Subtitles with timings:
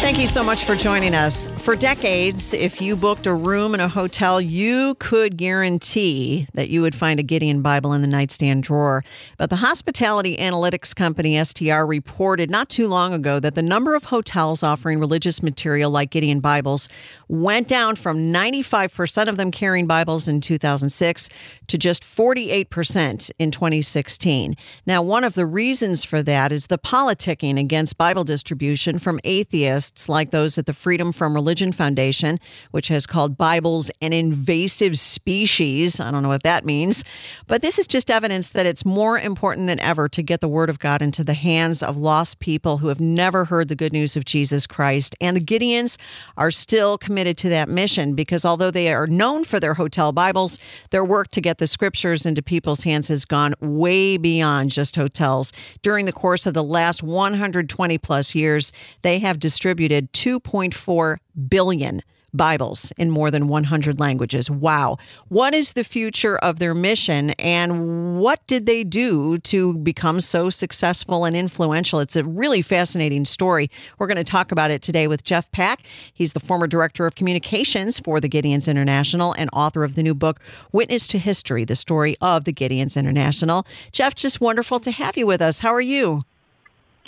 [0.00, 1.48] Thank you so much for joining us.
[1.58, 6.82] For decades, if you booked a room in a hotel, you could guarantee that you
[6.82, 9.02] would find a Gideon Bible in the nightstand drawer.
[9.38, 14.04] But the hospitality analytics company STR reported not too long ago that the number of
[14.04, 16.88] hotels offering religious material like Gideon Bibles
[17.26, 21.28] went down from 95% of them carrying Bibles in 2006
[21.66, 24.54] to just 48% in 2016.
[24.86, 29.87] Now, one of the reasons for that is the politicking against Bible distribution from atheists
[30.08, 32.38] like those at the Freedom from Religion Foundation,
[32.72, 36.00] which has called Bibles an invasive species.
[36.00, 37.04] I don't know what that means.
[37.46, 40.68] But this is just evidence that it's more important than ever to get the Word
[40.68, 44.16] of God into the hands of lost people who have never heard the good news
[44.16, 45.16] of Jesus Christ.
[45.20, 45.96] And the Gideons
[46.36, 50.58] are still committed to that mission because although they are known for their hotel Bibles,
[50.90, 55.52] their work to get the scriptures into people's hands has gone way beyond just hotels.
[55.82, 62.02] During the course of the last 120 plus years, they have distributed distributed 2.4 billion
[62.34, 64.50] Bibles in more than 100 languages.
[64.50, 64.98] Wow.
[65.28, 70.50] What is the future of their mission and what did they do to become so
[70.50, 72.00] successful and influential?
[72.00, 73.70] It's a really fascinating story.
[73.98, 75.86] We're going to talk about it today with Jeff Pack.
[76.12, 80.14] He's the former director of communications for the Gideons International and author of the new
[80.14, 80.40] book,
[80.72, 83.64] Witness to History The Story of the Gideons International.
[83.92, 85.60] Jeff, just wonderful to have you with us.
[85.60, 86.24] How are you?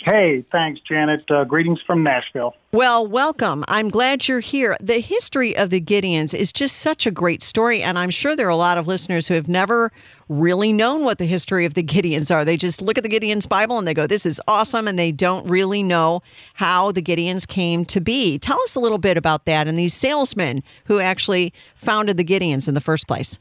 [0.03, 1.29] Hey, thanks, Janet.
[1.29, 2.55] Uh, greetings from Nashville.
[2.71, 3.63] Well, welcome.
[3.67, 4.75] I'm glad you're here.
[4.81, 8.47] The history of the Gideons is just such a great story, and I'm sure there
[8.47, 9.91] are a lot of listeners who have never
[10.27, 12.43] really known what the history of the Gideons are.
[12.43, 15.11] They just look at the Gideons Bible and they go, This is awesome, and they
[15.11, 16.23] don't really know
[16.55, 18.39] how the Gideons came to be.
[18.39, 22.67] Tell us a little bit about that and these salesmen who actually founded the Gideons
[22.67, 23.37] in the first place.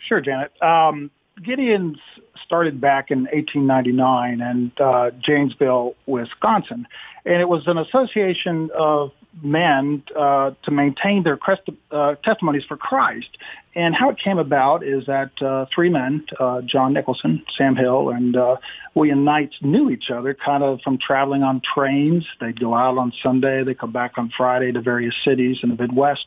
[0.00, 0.50] Sure, Janet.
[0.60, 1.98] Um, Gideons
[2.44, 6.86] started back in 1899 in uh, Janesville, Wisconsin,
[7.24, 9.12] and it was an association of
[9.42, 13.28] men uh, to maintain their crest, uh, testimonies for Christ.
[13.74, 18.10] And how it came about is that uh, three men, uh, John Nicholson, Sam Hill,
[18.10, 18.56] and uh,
[18.94, 22.26] William Knights, knew each other kind of from traveling on trains.
[22.40, 25.76] They'd go out on Sunday, they'd come back on Friday to various cities in the
[25.76, 26.26] Midwest.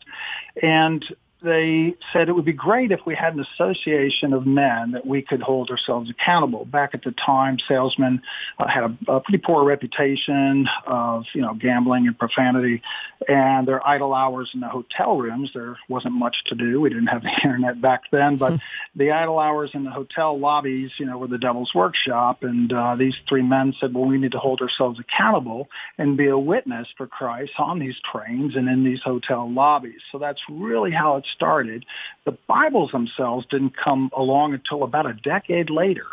[0.62, 1.04] And
[1.44, 5.22] they said it would be great if we had an association of men that we
[5.22, 6.66] could hold ourselves accountable.
[6.66, 8.22] Back at the time, salesmen
[8.58, 12.82] uh, had a, a, pretty poor reputation of, you know, gambling and profanity,
[13.28, 16.80] and their idle hours in the hotel rooms, there wasn't much to do.
[16.80, 18.60] We didn't have the internet back then, but
[18.96, 22.44] the idle hours in the hotel lobbies, you know, were the devil's workshop.
[22.44, 25.68] And uh, these three men said, well, we need to hold ourselves accountable
[25.98, 30.02] and be a witness for Christ on these trains and in these hotel lobbies.
[30.12, 31.86] So that's really how it's started.
[32.26, 36.08] The Bibles themselves didn't come along until about a decade later.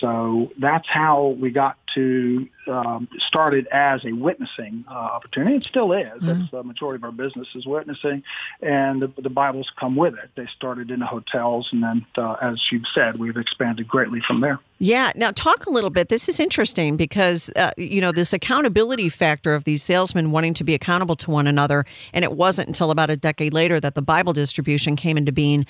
[0.00, 5.56] So that's how we got to um, started as a witnessing uh, opportunity.
[5.56, 6.06] It still is.
[6.06, 6.26] Mm-hmm.
[6.26, 8.22] That's the majority of our business is witnessing,
[8.60, 10.30] and the, the Bibles come with it.
[10.36, 14.40] They started in the hotels, and then, uh, as you've said, we've expanded greatly from
[14.40, 14.60] there.
[14.80, 15.10] Yeah.
[15.16, 16.08] Now, talk a little bit.
[16.08, 20.62] This is interesting because, uh, you know, this accountability factor of these salesmen wanting to
[20.62, 21.84] be accountable to one another.
[22.12, 25.66] And it wasn't until about a decade later that the Bible distribution came into being.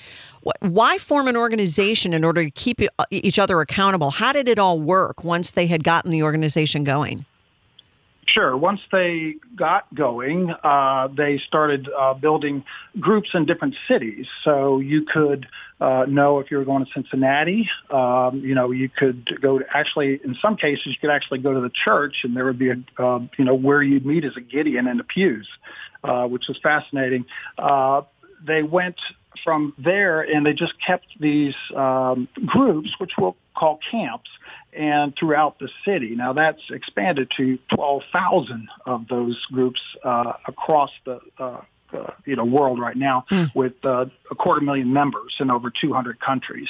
[0.59, 4.11] Why form an organization in order to keep uh, each other accountable?
[4.11, 7.25] How did it all work once they had gotten the organization going?
[8.33, 8.55] Sure.
[8.55, 12.63] Once they got going, uh, they started uh, building
[12.99, 14.27] groups in different cities.
[14.43, 15.47] So you could
[15.81, 17.69] uh, know if you were going to Cincinnati.
[17.89, 21.53] Um, you know, you could go to actually, in some cases, you could actually go
[21.53, 24.37] to the church, and there would be a, uh, you know, where you'd meet as
[24.37, 25.47] a Gideon in the pews,
[26.03, 27.25] uh, which was fascinating.
[27.57, 28.01] Uh,
[28.45, 28.97] they went
[29.43, 34.29] from there, and they just kept these um, groups, which we'll call camps,
[34.73, 36.15] and throughout the city.
[36.15, 42.45] Now that's expanded to 12,000 of those groups uh, across the uh, uh, you know
[42.45, 43.49] world right now mm.
[43.55, 46.69] with uh, a quarter million members in over 200 countries.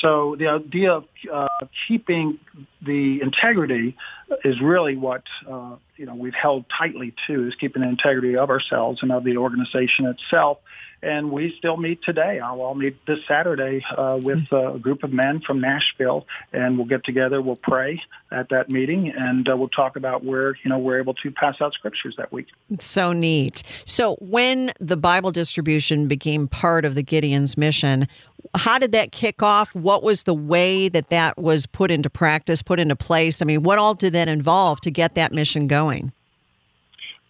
[0.00, 1.48] So the idea of uh,
[1.88, 2.38] keeping
[2.80, 3.96] the integrity
[4.44, 8.50] is really what uh, you know we've held tightly to is keeping the integrity of
[8.50, 10.58] ourselves and of the organization itself
[11.02, 12.38] and we still meet today.
[12.38, 16.78] I'll, I'll meet this Saturday uh, with uh, a group of men from Nashville, and
[16.78, 17.42] we'll get together.
[17.42, 18.00] We'll pray
[18.30, 21.60] at that meeting, and uh, we'll talk about where you know we're able to pass
[21.60, 22.46] out scriptures that week.
[22.78, 23.62] So neat.
[23.84, 28.06] So when the Bible distribution became part of the Gideon's mission,
[28.54, 29.74] how did that kick off?
[29.74, 33.40] What was the way that that was put into practice, put into place?
[33.40, 36.12] I mean, what all did that involve to get that mission going?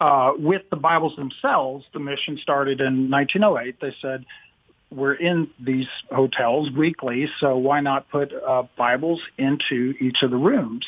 [0.01, 3.81] Uh, with the Bibles themselves, the mission started in 1908.
[3.81, 4.25] They said,
[4.91, 10.37] we're in these hotels weekly, so why not put uh, Bibles into each of the
[10.37, 10.85] rooms?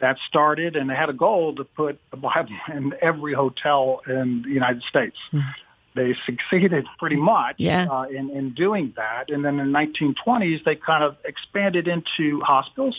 [0.00, 4.42] That started, and they had a goal to put a Bible in every hotel in
[4.42, 5.16] the United States.
[5.32, 5.48] Mm-hmm.
[5.96, 7.86] They succeeded pretty much yeah.
[7.90, 9.30] uh, in, in doing that.
[9.30, 12.96] And then in the 1920s, they kind of expanded into hospitals.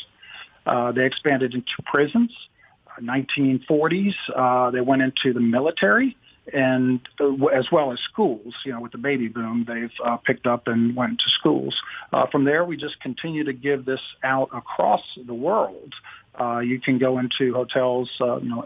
[0.65, 2.31] Uh, they expanded into prisons.
[3.01, 4.15] 1940s.
[4.35, 6.17] Uh, they went into the military
[6.53, 8.53] and uh, as well as schools.
[8.65, 11.75] You know, with the baby boom, they've uh, picked up and went to schools.
[12.11, 15.93] Uh, from there, we just continue to give this out across the world.
[16.39, 18.65] Uh, you can go into hotels, uh, you know.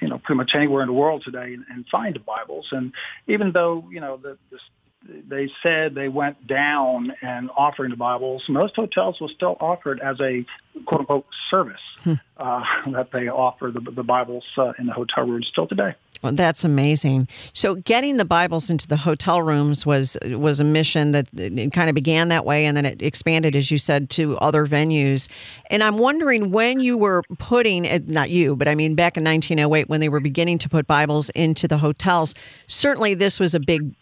[0.00, 2.68] You know, pretty much anywhere in the world today, and, and find Bibles.
[2.72, 2.92] And
[3.26, 4.58] even though you know the, the
[5.02, 8.44] they said they went down and offering the Bibles.
[8.48, 10.44] Most hotels will still offer it as a
[10.86, 12.14] quote unquote service hmm.
[12.36, 15.94] uh, that they offer the, the Bibles uh, in the hotel rooms still today.
[16.22, 17.28] Well, that's amazing.
[17.52, 21.88] So, getting the Bibles into the hotel rooms was was a mission that it kind
[21.88, 25.28] of began that way, and then it expanded, as you said, to other venues.
[25.70, 29.88] And I'm wondering when you were putting, not you, but I mean back in 1908
[29.88, 32.34] when they were beginning to put Bibles into the hotels.
[32.66, 33.94] Certainly, this was a big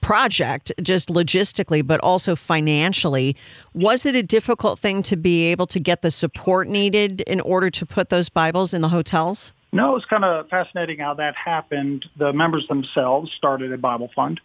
[0.00, 3.36] project, just logistically, but also financially.
[3.74, 7.70] Was it a difficult thing to be able to get the support needed in order
[7.70, 9.52] to put those Bibles in the hotels?
[9.72, 12.06] No, it's kind of fascinating how that happened.
[12.16, 14.40] The members themselves started a Bible fund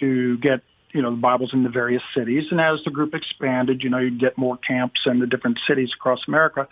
[0.00, 0.62] to get
[0.92, 3.98] you know the Bibles in the various cities, and as the group expanded, you know
[3.98, 6.68] you'd get more camps in the different cities across America.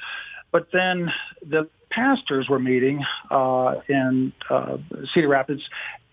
[0.53, 1.13] But then
[1.47, 4.79] the pastors were meeting uh, in uh,
[5.13, 5.63] Cedar Rapids,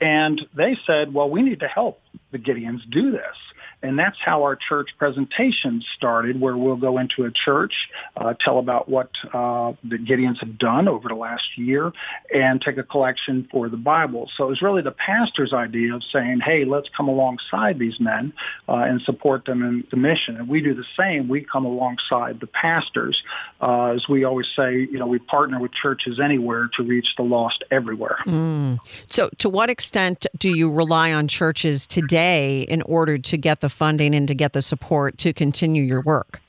[0.02, 2.02] and they said, well, we need to help
[2.32, 3.36] the Gideons do this.
[3.84, 7.74] And that's how our church presentation started, where we'll go into a church,
[8.16, 11.94] uh, tell about what uh, the Gideons have done over the last year,
[12.34, 14.30] and take a collection for the Bible.
[14.36, 18.34] So it was really the pastor's idea of saying, hey, let's come alongside these men
[18.68, 20.38] uh, and support them in the mission.
[20.38, 21.28] And we do the same.
[21.28, 23.22] We come alongside the pastors.
[23.62, 27.24] Uh, as we always say, you know, we partner with churches anywhere to reach the
[27.24, 28.18] lost everywhere.
[28.26, 28.80] Mm.
[29.10, 33.67] So to what extent do you rely on churches today in order to get the
[33.68, 36.42] the funding and to get the support to continue your work?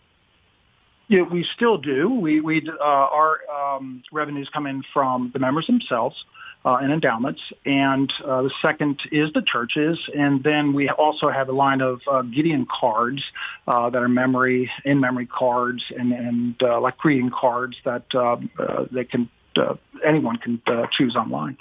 [1.08, 2.08] Yeah, we still do.
[2.10, 6.14] We, we uh, our um, revenues come in from the members themselves
[6.64, 11.48] uh, and endowments, and uh, the second is the churches, and then we also have
[11.48, 13.22] a line of uh, Gideon cards
[13.66, 18.04] uh, that are memory in memory cards and and uh, like greeting cards that
[18.92, 19.30] they can
[20.06, 20.60] anyone can
[20.92, 21.56] choose online.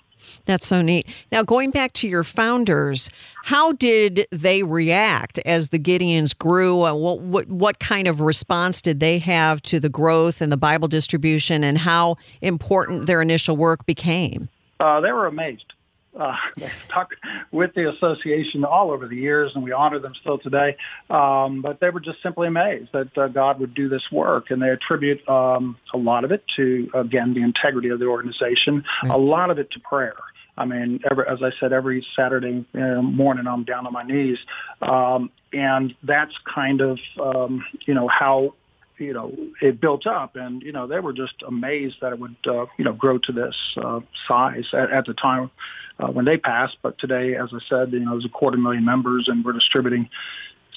[0.46, 1.08] That's so neat.
[1.32, 3.10] Now, going back to your founders,
[3.44, 6.86] how did they react as the Gideons grew?
[6.86, 10.58] Uh, what, what, what kind of response did they have to the growth and the
[10.58, 14.50] Bible distribution and how important their initial work became?
[14.80, 15.74] Uh, they were amazed.
[16.18, 16.36] Uh,
[16.90, 17.16] talked
[17.52, 20.76] with the association all over the years, and we honor them still today.
[21.10, 24.62] Um, but they were just simply amazed that uh, God would do this work, and
[24.62, 29.12] they attribute um, a lot of it to, again, the integrity of the organization, mm-hmm.
[29.12, 30.16] a lot of it to prayer.
[30.58, 34.40] I mean, every, as I said, every Saturday uh, morning I'm down on my knees,
[34.82, 38.56] um, and that's kind of um, you know how
[38.98, 42.36] you know it built up, and you know they were just amazed that it would
[42.48, 45.52] uh, you know grow to this uh, size at, at the time
[46.00, 46.78] uh, when they passed.
[46.82, 50.10] But today, as I said, you know, there's a quarter million members, and we're distributing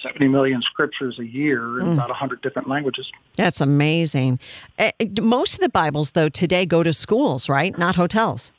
[0.03, 1.93] 70 million scriptures a year in mm.
[1.95, 3.11] about 100 different languages.
[3.37, 4.41] That's amazing.
[4.79, 7.77] Uh, most of the Bibles, though, today go to schools, right?
[7.77, 8.53] Not hotels.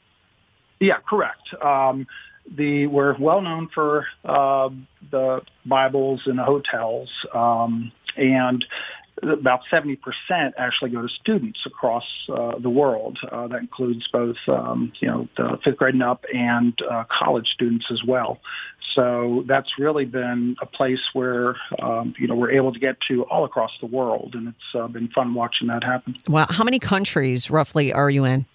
[0.80, 1.54] Yeah, correct.
[1.64, 2.08] Um,
[2.56, 4.70] the we're well known for uh,
[5.12, 8.66] the Bibles in the hotels, um, and
[9.22, 9.98] about 70%
[10.58, 13.20] actually go to students across uh, the world.
[13.32, 17.48] Uh, that includes both, um, you know, the fifth grade and up and uh, college
[17.54, 18.40] students as well.
[18.96, 23.24] So that's really been a place where, um, you know, we're able to get to
[23.24, 26.16] all across the world, and it's uh, been fun watching that happen.
[26.28, 26.48] Wow.
[26.50, 28.46] How many countries roughly are you in?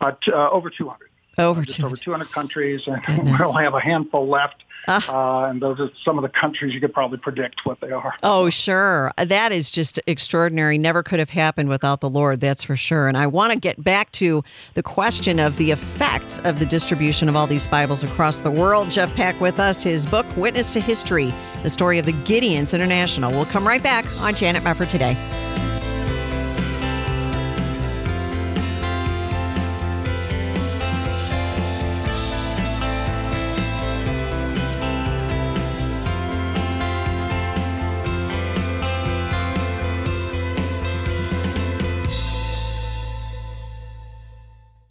[0.00, 1.08] Uh, t- uh, over 200.
[1.36, 1.92] Over just 200.
[1.92, 4.64] over 200 countries, and we only have a handful left.
[4.88, 5.44] Ah.
[5.44, 8.14] Uh, and those are some of the countries you could probably predict what they are.
[8.22, 9.12] Oh, sure.
[9.16, 10.78] That is just extraordinary.
[10.78, 13.08] Never could have happened without the Lord, that's for sure.
[13.08, 14.42] And I want to get back to
[14.74, 18.90] the question of the effect of the distribution of all these Bibles across the world.
[18.90, 23.30] Jeff Pack with us, his book, Witness to History, the story of the Gideons International.
[23.30, 25.16] We'll come right back on Janet Mefford today.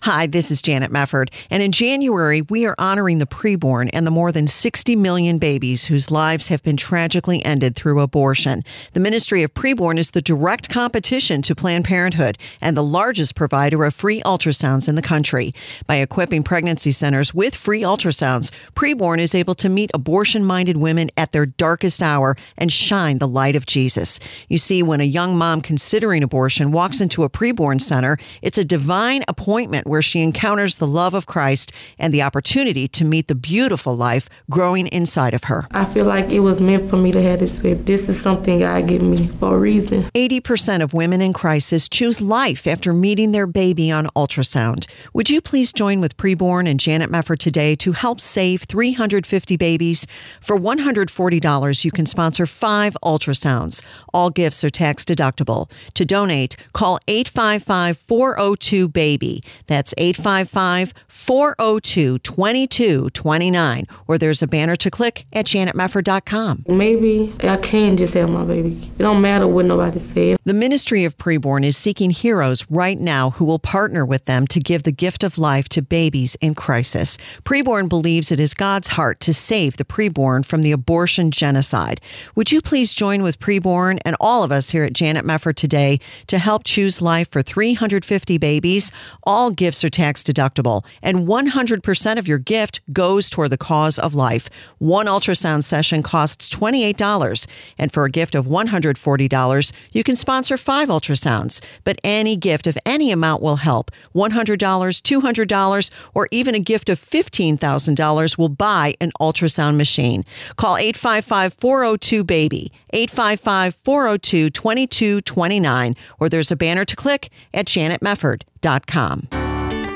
[0.03, 1.29] Hi, this is Janet Mefford.
[1.49, 5.85] And in January, we are honoring the preborn and the more than 60 million babies
[5.85, 8.65] whose lives have been tragically ended through abortion.
[8.91, 13.85] The Ministry of Preborn is the direct competition to Planned Parenthood and the largest provider
[13.85, 15.53] of free ultrasounds in the country.
[15.87, 21.11] By equipping pregnancy centers with free ultrasounds, Preborn is able to meet abortion minded women
[21.15, 24.19] at their darkest hour and shine the light of Jesus.
[24.49, 28.65] You see, when a young mom considering abortion walks into a preborn center, it's a
[28.65, 33.35] divine appointment where she encounters the love of Christ and the opportunity to meet the
[33.35, 35.67] beautiful life growing inside of her.
[35.69, 37.79] I feel like it was meant for me to have this baby.
[37.83, 40.05] This is something God gave me for a reason.
[40.15, 44.87] 80% of women in crisis choose life after meeting their baby on ultrasound.
[45.13, 50.07] Would you please join with Preborn and Janet Mefford today to help save 350 babies?
[50.41, 53.83] For $140, you can sponsor five ultrasounds.
[54.11, 55.69] All gifts are tax deductible.
[55.93, 59.43] To donate, call 855 402 BABY.
[59.67, 63.87] That's 855 402 2229.
[64.07, 66.65] Or there's a banner to click at janetmefford.com.
[66.67, 68.91] Maybe I can just have my baby.
[68.97, 70.37] It don't matter what nobody said.
[70.45, 74.59] The Ministry of Preborn is seeking heroes right now who will partner with them to
[74.59, 77.17] give the gift of life to babies in crisis.
[77.43, 82.01] Preborn believes it is God's heart to save the preborn from the abortion genocide.
[82.35, 85.99] Would you please join with Preborn and all of us here at Janet Mefford today
[86.27, 88.91] to help choose life for 350 babies?
[89.23, 94.13] All gifts are tax deductible, and 100% of your gift goes toward the cause of
[94.13, 94.49] life.
[94.79, 100.89] One ultrasound session costs $28, and for a gift of $140, you can sponsor five
[100.89, 101.61] ultrasounds.
[101.85, 103.89] But any gift of any amount will help.
[104.13, 110.25] $100, $200, or even a gift of $15,000 will buy an ultrasound machine.
[110.57, 119.42] Call 855 402 BABY, 855 402 2229, or there's a banner to click at janetmefford.com.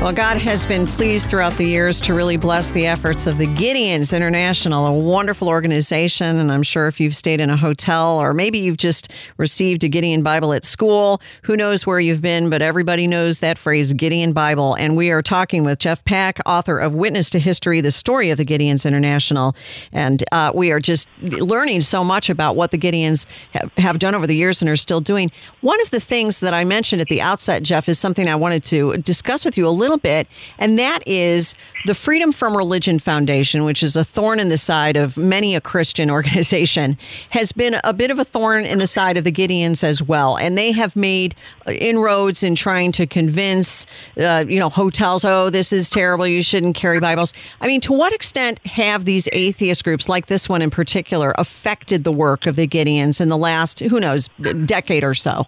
[0.00, 3.44] Well, God has been pleased throughout the years to really bless the efforts of the
[3.44, 6.38] Gideons International, a wonderful organization.
[6.38, 9.90] And I'm sure if you've stayed in a hotel or maybe you've just received a
[9.90, 14.32] Gideon Bible at school, who knows where you've been, but everybody knows that phrase, Gideon
[14.32, 14.74] Bible.
[14.76, 18.38] And we are talking with Jeff Pack, author of Witness to History, the story of
[18.38, 19.54] the Gideons International.
[19.92, 24.14] And uh, we are just learning so much about what the Gideons have, have done
[24.14, 25.30] over the years and are still doing.
[25.60, 28.64] One of the things that I mentioned at the outset, Jeff, is something I wanted
[28.64, 30.26] to discuss with you a little bit,
[30.58, 31.54] and that is
[31.86, 35.60] the Freedom from Religion Foundation, which is a thorn in the side of many a
[35.60, 36.98] Christian organization,
[37.30, 40.36] has been a bit of a thorn in the side of the Gideons as well.
[40.36, 41.34] And they have made
[41.66, 43.86] inroads in trying to convince,
[44.18, 47.32] uh, you know, hotels, oh, this is terrible, you shouldn't carry Bibles.
[47.60, 52.04] I mean, to what extent have these atheist groups, like this one in particular, affected
[52.04, 54.28] the work of the Gideons in the last, who knows,
[54.66, 55.46] decade or so?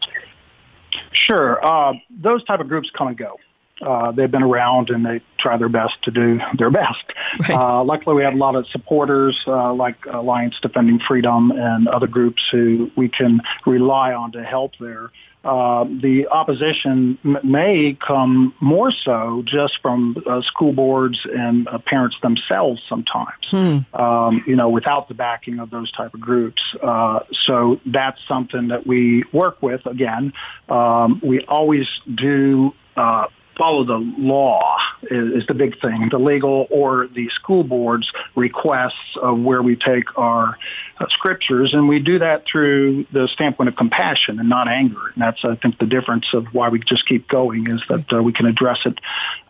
[1.12, 1.64] Sure.
[1.64, 3.38] Uh, those type of groups come and go.
[3.82, 7.04] Uh, they've been around and they try their best to do their best.
[7.40, 7.50] Right.
[7.50, 12.06] Uh, luckily, we have a lot of supporters uh, like Alliance Defending Freedom and other
[12.06, 15.10] groups who we can rely on to help there.
[15.44, 21.78] Uh, the opposition m- may come more so just from uh, school boards and uh,
[21.78, 23.52] parents themselves sometimes,
[23.94, 26.62] um, you know, without the backing of those type of groups.
[26.80, 29.84] Uh, so that's something that we work with.
[29.84, 30.32] Again,
[30.68, 36.66] um, we always do uh, follow the law is, is the big thing, the legal
[36.71, 40.59] or the school board's requests of where we take our
[40.99, 45.00] uh, scriptures, and we do that through the standpoint of compassion and not anger.
[45.14, 48.23] And that's, I think, the difference of why we just keep going is that uh,
[48.23, 48.99] we can address it.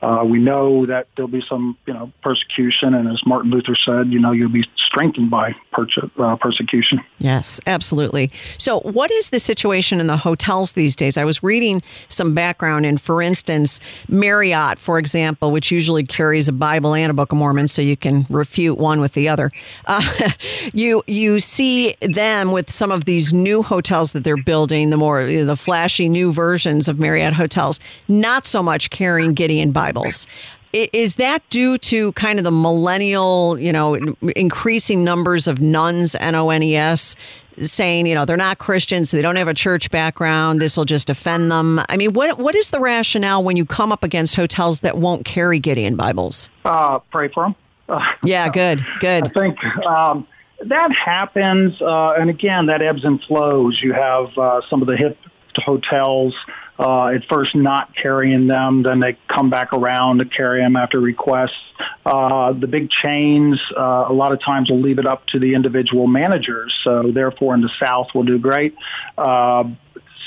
[0.01, 4.09] Uh, we know that there'll be some, you know, persecution, and as Martin Luther said,
[4.09, 5.87] you know, you'll be strengthened by per-
[6.19, 7.01] uh, persecution.
[7.19, 8.31] Yes, absolutely.
[8.59, 11.17] So, what is the situation in the hotels these days?
[11.17, 16.53] I was reading some background, and for instance, Marriott, for example, which usually carries a
[16.53, 19.51] Bible and a Book of Mormon, so you can refute one with the other.
[19.87, 20.03] Uh,
[20.73, 25.27] you you see them with some of these new hotels that they're building, the more
[25.27, 30.27] the flashy new versions of Marriott hotels, not so much carrying Gideon Bibles.
[30.73, 33.95] Is that due to kind of the millennial, you know,
[34.35, 37.15] increasing numbers of nones, N O N E S,
[37.61, 41.11] saying, you know, they're not Christians, they don't have a church background, this will just
[41.11, 41.81] offend them?
[41.89, 45.25] I mean, what what is the rationale when you come up against hotels that won't
[45.25, 46.51] carry Gideon Bibles?
[46.65, 47.55] Uh, pray for them.
[47.89, 49.27] Uh, yeah, good, good.
[49.27, 50.27] I think um,
[50.65, 53.81] that happens, uh, and again, that ebbs and flows.
[53.83, 55.19] You have uh, some of the hip
[55.57, 56.35] hotels
[56.83, 60.99] uh, at first not carrying them, then they come back around to carry them after
[60.99, 61.53] requests.
[62.05, 65.55] Uh, the big chains, uh, a lot of times will leave it up to the
[65.55, 66.75] individual managers.
[66.83, 68.75] So therefore, in the South, will do great.
[69.17, 69.65] Uh,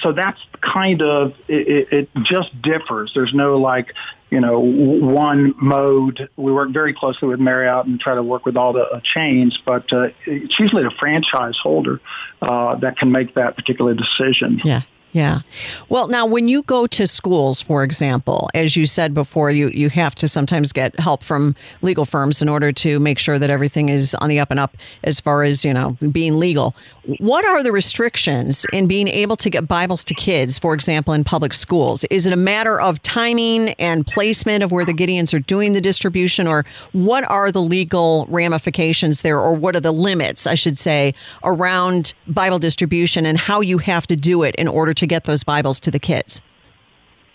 [0.02, 3.12] so that's kind of it, it just differs.
[3.14, 3.94] There's no like
[4.30, 6.30] you know one mode.
[6.36, 9.58] We work very closely with Marriott and try to work with all the uh, chains,
[9.66, 12.02] but uh, it's usually the franchise holder
[12.42, 14.62] uh, that can make that particular decision.
[14.64, 14.82] Yeah.
[15.16, 15.44] Yeah.
[15.88, 19.88] Well, now when you go to schools, for example, as you said before, you, you
[19.92, 23.88] have to sometimes get help from legal firms in order to make sure that everything
[23.88, 26.76] is on the up and up as far as, you know, being legal.
[27.20, 31.24] What are the restrictions in being able to get Bibles to kids, for example, in
[31.24, 32.04] public schools?
[32.12, 35.80] Is it a matter of timing and placement of where the Gideons are doing the
[35.80, 40.78] distribution, or what are the legal ramifications there, or what are the limits, I should
[40.78, 45.26] say, around Bible distribution and how you have to do it in order to get
[45.26, 46.42] those Bibles to the kids?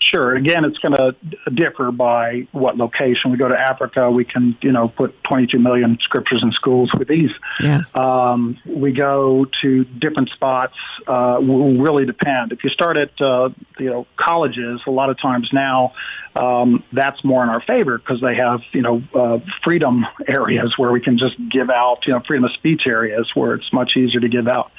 [0.01, 0.35] Sure.
[0.35, 1.15] Again, it's going to
[1.51, 3.29] differ by what location.
[3.29, 7.11] We go to Africa, we can, you know, put 22 million scriptures in schools with
[7.11, 7.31] ease.
[7.61, 7.81] Yeah.
[7.93, 10.75] Um, we go to different spots.
[11.07, 12.51] Uh, will really depend.
[12.51, 15.93] If you start at, uh, you know, colleges, a lot of times now
[16.35, 20.91] um, that's more in our favor because they have, you know, uh, freedom areas where
[20.91, 24.19] we can just give out, you know, freedom of speech areas where it's much easier
[24.19, 24.71] to give out.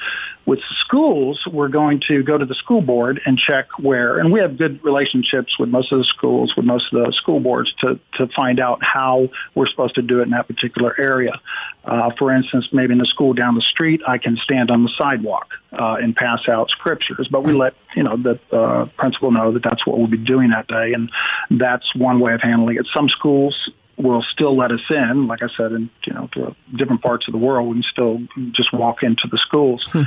[0.44, 4.40] With schools, we're going to go to the school board and check where, and we
[4.40, 8.00] have good relationships with most of the schools, with most of the school boards to,
[8.14, 11.40] to find out how we're supposed to do it in that particular area.
[11.84, 14.90] Uh, for instance, maybe in the school down the street, I can stand on the
[15.00, 19.52] sidewalk uh, and pass out scriptures, but we let, you know, the uh, principal know
[19.52, 20.92] that that's what we'll be doing that day.
[20.92, 21.10] And
[21.50, 22.86] that's one way of handling it.
[22.92, 25.26] Some schools will still let us in.
[25.26, 26.28] Like I said, in you know
[26.74, 28.20] different parts of the world, we can still
[28.52, 29.86] just walk into the schools.
[29.90, 30.02] Hmm.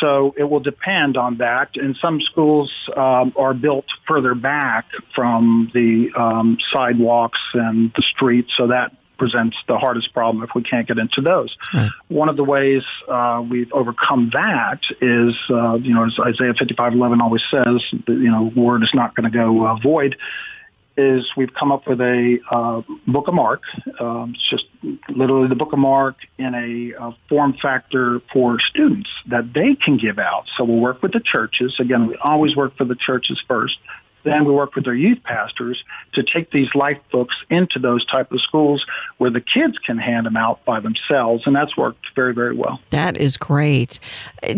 [0.00, 1.76] So it will depend on that.
[1.76, 8.52] And some schools um, are built further back from the um, sidewalks and the streets,
[8.56, 11.56] so that presents the hardest problem if we can't get into those.
[11.72, 11.90] Right.
[12.08, 17.20] One of the ways uh, we've overcome that is, uh, you know, as Isaiah 55:11
[17.20, 20.16] always says, you know, word is not going to go uh, void
[20.96, 23.62] is we've come up with a uh, Book of Mark.
[23.98, 24.64] Um, it's just
[25.08, 29.96] literally the Book of Mark in a uh, form factor for students that they can
[29.96, 30.44] give out.
[30.56, 31.74] So we'll work with the churches.
[31.78, 33.76] Again, we always work for the churches first.
[34.24, 35.82] Then we work with their youth pastors
[36.14, 38.84] to take these life books into those type of schools
[39.18, 42.80] where the kids can hand them out by themselves, and that's worked very, very well.
[42.90, 43.98] That is great.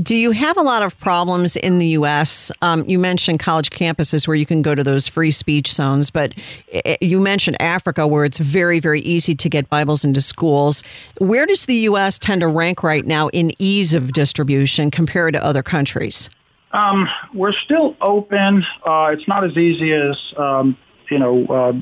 [0.01, 2.53] Do you have a lot of problems in the U.S.?
[2.63, 6.35] Um, you mentioned college campuses where you can go to those free speech zones, but
[6.73, 10.83] eh, you mentioned Africa where it's very, very easy to get Bibles into schools.
[11.19, 12.19] Where does the U.S.
[12.19, 16.29] tend to rank right now in ease of distribution compared to other countries?
[16.75, 18.67] Um, we're still open.
[18.85, 20.77] Uh, it's not as easy as um,
[21.09, 21.73] you know uh,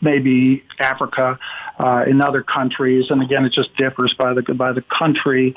[0.00, 1.38] maybe Africa
[1.78, 5.54] uh, in other countries, and again, it just differs by the by the country.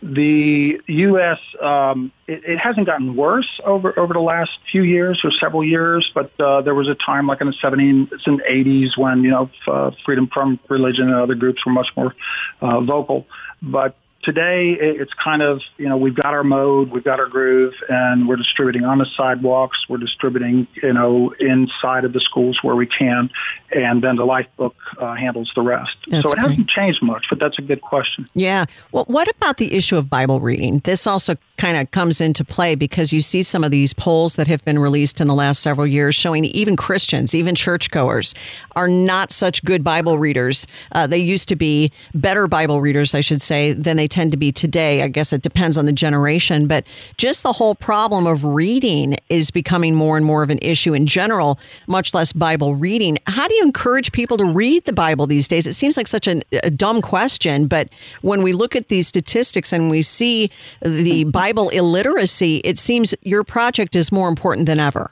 [0.00, 1.38] The U.S.
[1.62, 6.08] Um, it, it, hasn't gotten worse over over the last few years or several years,
[6.14, 9.50] but uh, there was a time like in the 70s and 80s when you know
[9.66, 12.14] uh, freedom from religion and other groups were much more
[12.60, 13.26] uh, vocal.
[13.62, 17.74] But today it's kind of you know we've got our mode we've got our groove
[17.88, 19.84] and we're distributing on the sidewalks.
[19.88, 23.30] We're distributing you know inside of the schools where we can
[23.74, 26.50] and then the life book uh, handles the rest that's so it great.
[26.50, 30.08] hasn't changed much but that's a good question yeah well what about the issue of
[30.08, 33.92] bible reading this also kind of comes into play because you see some of these
[33.92, 38.34] polls that have been released in the last several years showing even christians even churchgoers
[38.76, 43.20] are not such good bible readers uh, they used to be better bible readers i
[43.20, 45.02] should say than they tend to be today.
[45.02, 46.84] I guess it depends on the generation, but
[47.16, 51.06] just the whole problem of reading is becoming more and more of an issue in
[51.06, 53.18] general, much less Bible reading.
[53.26, 55.66] How do you encourage people to read the Bible these days?
[55.66, 57.88] It seems like such a, a dumb question, but
[58.22, 60.50] when we look at these statistics and we see
[60.82, 65.10] the Bible illiteracy, it seems your project is more important than ever.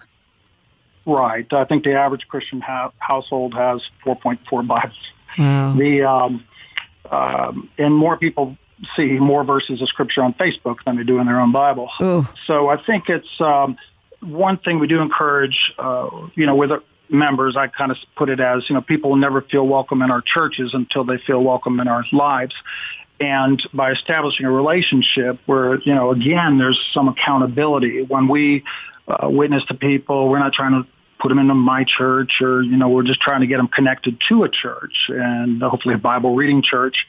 [1.06, 1.50] right.
[1.52, 4.92] I think the average Christian ha- household has 4.4 Bibles.
[5.38, 5.74] Wow.
[5.74, 6.44] The um,
[7.10, 8.56] um, and more people
[8.96, 11.90] see more verses of scripture on Facebook than they do in their own Bible.
[12.00, 12.26] Ooh.
[12.46, 13.76] So I think it's um,
[14.20, 15.72] one thing we do encourage.
[15.78, 16.70] Uh, you know, with
[17.12, 20.10] members, I kind of put it as you know, people will never feel welcome in
[20.10, 22.54] our churches until they feel welcome in our lives.
[23.20, 28.02] And by establishing a relationship where, you know, again, there's some accountability.
[28.02, 28.64] When we
[29.06, 30.88] uh, witness to people, we're not trying to
[31.20, 34.20] put them into my church or, you know, we're just trying to get them connected
[34.28, 37.06] to a church and hopefully a Bible reading church.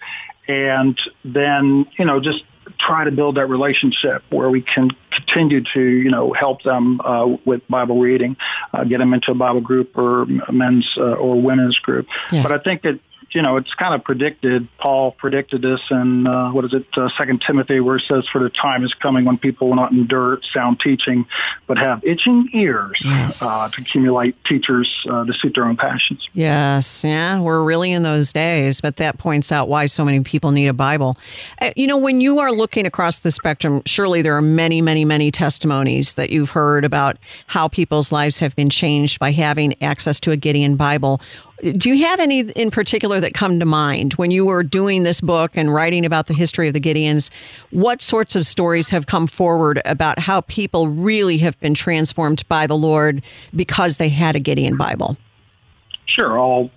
[0.48, 2.44] And then, you know, just
[2.80, 7.28] try to build that relationship where we can continue to, you know, help them uh,
[7.45, 8.36] with Bible reading,
[8.73, 12.08] uh, get them into a Bible group or men's uh, or women's group.
[12.32, 12.43] Yeah.
[12.43, 12.99] But I think that
[13.34, 14.67] you know, it's kind of predicted.
[14.78, 18.39] Paul predicted this in uh, what is it, uh, Second Timothy, where it says, "For
[18.39, 21.26] the time is coming when people will not endure sound teaching,
[21.67, 23.41] but have itching ears Yes.
[23.43, 28.04] uh, to accumulate teachers uh, to suit their own passions." Yes, yeah, we're really in
[28.04, 31.17] those days, but that points out why so many people need a Bible.
[31.62, 35.06] Uh, You know, when you are looking across the spectrum, surely there are many, many,
[35.06, 37.17] many testimonies that you've heard about
[37.48, 41.19] how people's lives have been changed by having access to a Gideon Bible.
[41.63, 45.21] Do you have any in particular that come to mind when you were doing this
[45.21, 47.32] book and writing about the history of the Gideons?
[47.69, 52.67] What sorts of stories have come forward about how people really have been transformed by
[52.67, 53.23] the Lord
[53.56, 55.15] because they had a Gideon Bible?
[56.06, 56.69] Sure, I'll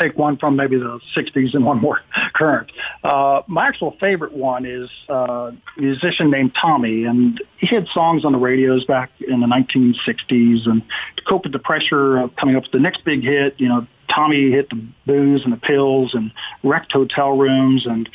[0.00, 2.00] take one from maybe the 60s and one more
[2.34, 2.72] current.
[3.04, 8.24] Uh, my actual favorite one is uh, a musician named Tommy, and he had songs
[8.24, 10.68] on the radios back in the 1960s.
[10.68, 10.82] And
[11.16, 13.86] to cope with the pressure of coming up with the next big hit, you know,
[14.14, 18.08] Tommy hit the booze and the pills and wrecked hotel rooms, and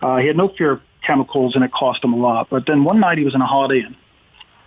[0.00, 2.48] uh, he had no fear of chemicals, and it cost him a lot.
[2.50, 3.96] But then one night he was in a Holiday Inn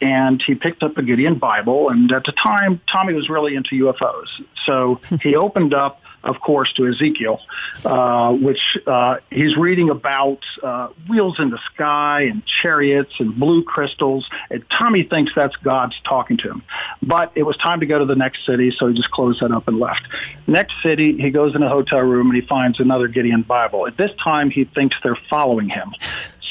[0.03, 1.89] and he picked up a Gideon Bible.
[1.89, 4.27] And at the time, Tommy was really into UFOs.
[4.65, 7.39] So he opened up, of course, to Ezekiel,
[7.85, 13.63] uh, which uh, he's reading about uh, wheels in the sky and chariots and blue
[13.63, 14.27] crystals.
[14.49, 16.63] And Tommy thinks that's God's talking to him.
[17.01, 19.51] But it was time to go to the next city, so he just closed that
[19.51, 20.03] up and left.
[20.47, 23.87] Next city, he goes in a hotel room and he finds another Gideon Bible.
[23.87, 25.93] At this time, he thinks they're following him.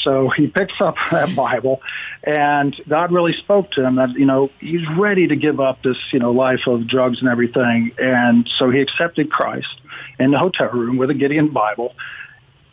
[0.02, 1.80] So he picks up that Bible,
[2.24, 5.96] and God really spoke to him that you know he's ready to give up this
[6.12, 9.80] you know life of drugs and everything, and so he accepted Christ
[10.18, 11.94] in the hotel room with a Gideon Bible.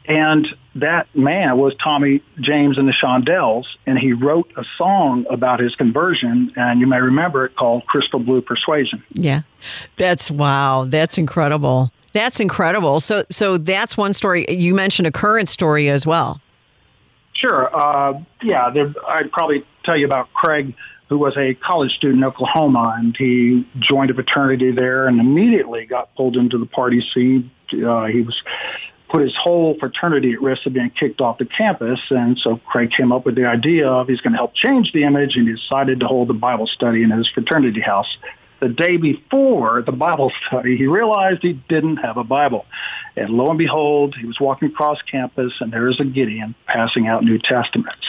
[0.07, 5.59] And that man was Tommy James and the Shondells, and he wrote a song about
[5.59, 9.03] his conversion, and you may remember it called Crystal Blue Persuasion.
[9.13, 9.41] Yeah.
[9.97, 10.85] That's wow.
[10.87, 11.91] That's incredible.
[12.13, 12.99] That's incredible.
[12.99, 14.45] So so that's one story.
[14.49, 16.41] You mentioned a current story as well.
[17.39, 17.73] Sure.
[17.73, 20.75] Uh, yeah, there, I'd probably tell you about Craig,
[21.07, 25.85] who was a college student in Oklahoma, and he joined a fraternity there and immediately
[25.85, 27.49] got pulled into the party scene.
[27.71, 28.35] Uh, he was
[29.09, 32.91] put his whole fraternity at risk of being kicked off the campus, and so Craig
[32.91, 35.55] came up with the idea of he's going to help change the image, and he
[35.55, 38.17] decided to hold a Bible study in his fraternity house.
[38.59, 42.65] The day before the Bible study, he realized he didn't have a Bible.
[43.19, 47.23] And lo and behold, he was walking across campus, and there's a Gideon passing out
[47.23, 48.05] New Testaments.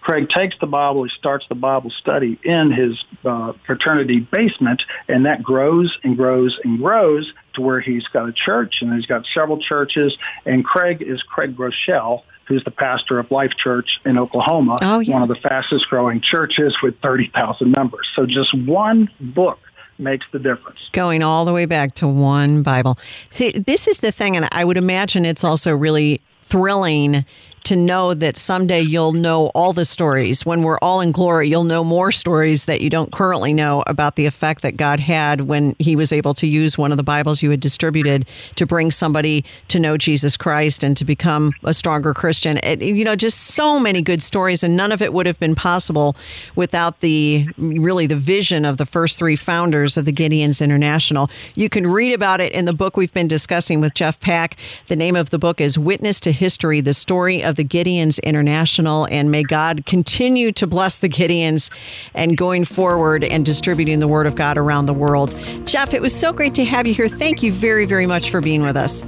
[0.00, 5.26] Craig takes the Bible, he starts the Bible study in his uh, fraternity basement, and
[5.26, 9.24] that grows and grows and grows to where he's got a church, and he's got
[9.34, 10.16] several churches.
[10.46, 15.14] And Craig is Craig Groeschel, who's the pastor of Life Church in Oklahoma, Oh, yeah.
[15.14, 18.06] one of the fastest growing churches with 30,000 members.
[18.16, 19.58] So just one book
[19.98, 20.78] makes the difference.
[20.92, 22.98] Going all the way back to one Bible.
[23.30, 27.24] See, this is the thing, and I would imagine it's also really thrilling
[27.64, 30.44] to know that someday you'll know all the stories.
[30.44, 34.16] When we're all in glory, you'll know more stories that you don't currently know about
[34.16, 37.42] the effect that God had when He was able to use one of the Bibles
[37.42, 42.12] you had distributed to bring somebody to know Jesus Christ and to become a stronger
[42.12, 42.58] Christian.
[42.58, 45.54] It, you know, just so many good stories, and none of it would have been
[45.54, 46.16] possible
[46.54, 51.30] without the really the vision of the first three founders of the Gideons International.
[51.54, 54.56] You can read about it in the book we've been discussing with Jeff Pack.
[54.88, 59.06] The name of the book is Witness to History: The Story of the Gideons International.
[59.10, 61.70] And may God continue to bless the Gideons
[62.14, 65.38] and going forward and distributing the Word of God around the world.
[65.64, 67.08] Jeff, it was so great to have you here.
[67.08, 69.04] Thank you very, very much for being with us.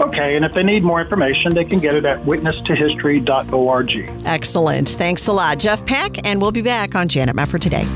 [0.00, 4.26] Okay, and if they need more information, they can get it at witnesstohistory.org.
[4.26, 4.88] Excellent.
[4.90, 7.86] Thanks a lot, Jeff Pack, and we'll be back on Janet Mefford today.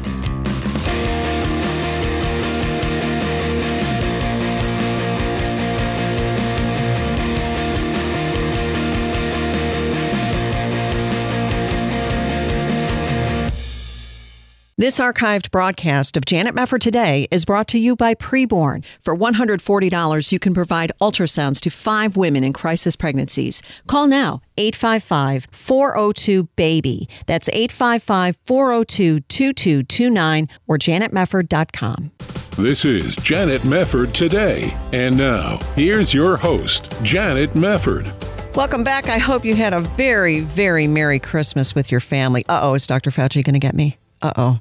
[14.81, 18.83] This archived broadcast of Janet Mefford Today is brought to you by Preborn.
[18.99, 23.63] For $140, you can provide ultrasounds to five women in crisis pregnancies.
[23.89, 27.09] Call now, 855 402 BABY.
[27.27, 32.11] That's 855 402 2229 or janetmefford.com.
[32.57, 34.75] This is Janet Mefford Today.
[34.95, 38.11] And now, here's your host, Janet Mefford.
[38.57, 39.11] Welcome back.
[39.11, 42.47] I hope you had a very, very Merry Christmas with your family.
[42.49, 43.11] Uh oh, is Dr.
[43.11, 43.99] Fauci going to get me?
[44.23, 44.61] Uh oh.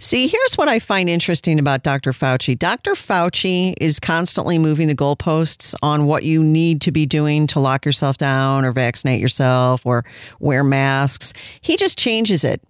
[0.00, 2.12] See, here's what I find interesting about Dr.
[2.12, 2.56] Fauci.
[2.56, 2.92] Dr.
[2.92, 7.84] Fauci is constantly moving the goalposts on what you need to be doing to lock
[7.84, 10.04] yourself down or vaccinate yourself or
[10.38, 11.32] wear masks.
[11.60, 12.62] He just changes it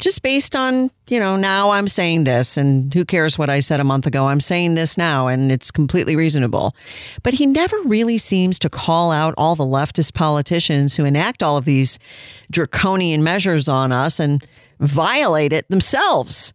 [0.00, 3.78] just based on, you know, now I'm saying this and who cares what I said
[3.78, 4.26] a month ago?
[4.26, 6.74] I'm saying this now and it's completely reasonable.
[7.22, 11.56] But he never really seems to call out all the leftist politicians who enact all
[11.56, 12.00] of these
[12.50, 14.44] draconian measures on us and
[14.80, 16.52] violate it themselves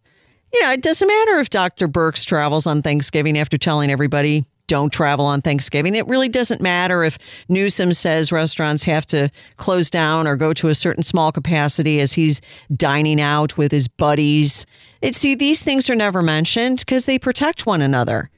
[0.52, 1.88] you know, it doesn't matter if Dr.
[1.88, 5.94] Birx travels on Thanksgiving after telling everybody don't travel on Thanksgiving.
[5.94, 10.68] It really doesn't matter if Newsom says restaurants have to close down or go to
[10.68, 12.40] a certain small capacity as he's
[12.72, 14.66] dining out with his buddies.
[15.02, 18.30] It, see, these things are never mentioned because they protect one another.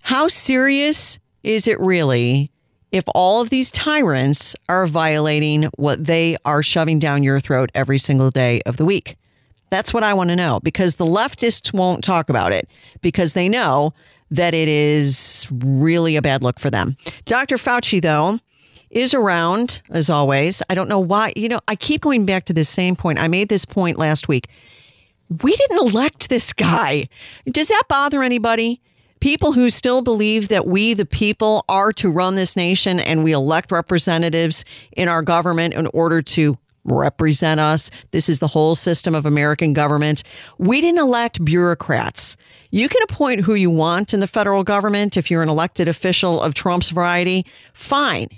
[0.00, 2.50] How serious is it really
[2.90, 7.98] if all of these tyrants are violating what they are shoving down your throat every
[7.98, 9.16] single day of the week?
[9.72, 12.68] That's what I want to know because the leftists won't talk about it
[13.00, 13.94] because they know
[14.30, 16.94] that it is really a bad look for them.
[17.24, 17.56] Dr.
[17.56, 18.38] Fauci, though,
[18.90, 20.62] is around as always.
[20.68, 21.32] I don't know why.
[21.36, 23.18] You know, I keep going back to this same point.
[23.18, 24.50] I made this point last week.
[25.42, 27.08] We didn't elect this guy.
[27.46, 28.82] Does that bother anybody?
[29.20, 33.32] People who still believe that we, the people, are to run this nation and we
[33.32, 37.90] elect representatives in our government in order to represent us.
[38.10, 40.22] This is the whole system of American government.
[40.58, 42.36] We didn't elect bureaucrats.
[42.70, 46.40] You can appoint who you want in the federal government if you're an elected official
[46.40, 47.44] of Trump's variety.
[47.74, 48.28] Fine.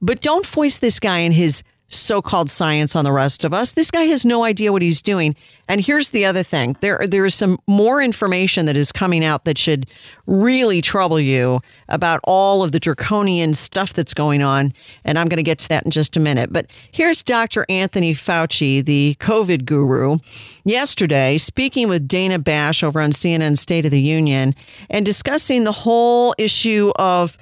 [0.00, 3.72] But don't foist this guy and his so called science on the rest of us.
[3.72, 5.34] This guy has no idea what he's doing.
[5.68, 9.44] And here's the other thing there, there is some more information that is coming out
[9.44, 9.86] that should
[10.26, 14.72] really trouble you about all of the draconian stuff that's going on.
[15.04, 16.52] And I'm going to get to that in just a minute.
[16.52, 17.66] But here's Dr.
[17.68, 20.18] Anthony Fauci, the COVID guru,
[20.64, 24.54] yesterday speaking with Dana Bash over on CNN State of the Union
[24.88, 27.36] and discussing the whole issue of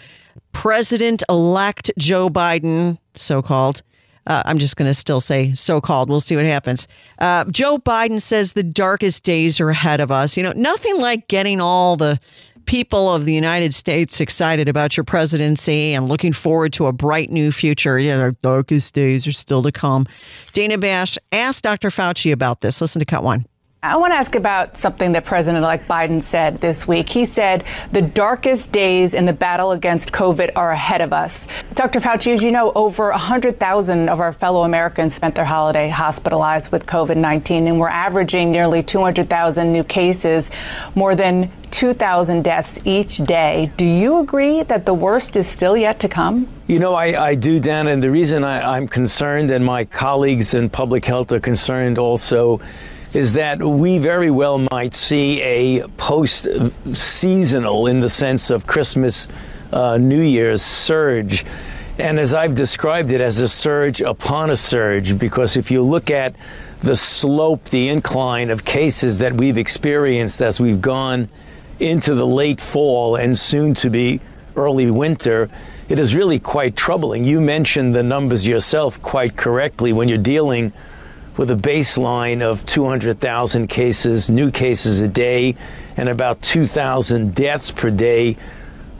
[0.52, 3.82] President elect Joe Biden, so called,
[4.28, 6.08] uh, I'm just going to still say so called.
[6.08, 6.86] We'll see what happens.
[7.18, 10.36] Uh, Joe Biden says the darkest days are ahead of us.
[10.36, 12.20] You know, nothing like getting all the
[12.66, 17.30] people of the United States excited about your presidency and looking forward to a bright
[17.30, 17.98] new future.
[17.98, 20.06] Yeah, our darkest days are still to come.
[20.52, 21.88] Dana Bash asked Dr.
[21.88, 22.82] Fauci about this.
[22.82, 23.46] Listen to cut one.
[23.80, 27.08] I want to ask about something that President elect Biden said this week.
[27.08, 27.62] He said
[27.92, 31.46] the darkest days in the battle against COVID are ahead of us.
[31.76, 32.00] Dr.
[32.00, 36.86] Fauci, as you know, over 100,000 of our fellow Americans spent their holiday hospitalized with
[36.86, 40.50] COVID 19, and we're averaging nearly 200,000 new cases,
[40.96, 43.70] more than 2,000 deaths each day.
[43.76, 46.48] Do you agree that the worst is still yet to come?
[46.66, 50.54] You know, I, I do, Dan, and the reason I, I'm concerned, and my colleagues
[50.54, 52.60] in public health are concerned also
[53.18, 56.46] is that we very well might see a post
[56.92, 59.26] seasonal, in the sense of Christmas,
[59.72, 61.44] uh, New Year's surge.
[61.98, 66.12] And as I've described it, as a surge upon a surge, because if you look
[66.12, 66.37] at
[66.83, 71.28] the slope, the incline of cases that we've experienced as we've gone
[71.81, 74.20] into the late fall and soon to be
[74.54, 75.50] early winter,
[75.88, 77.24] it is really quite troubling.
[77.24, 80.72] You mentioned the numbers yourself quite correctly when you're dealing
[81.38, 85.55] with a baseline of 200,000 cases, new cases a day,
[85.96, 88.37] and about 2,000 deaths per day.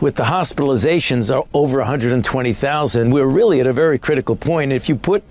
[0.01, 4.71] With the hospitalizations are over 120,000, we're really at a very critical point.
[4.71, 5.25] If you put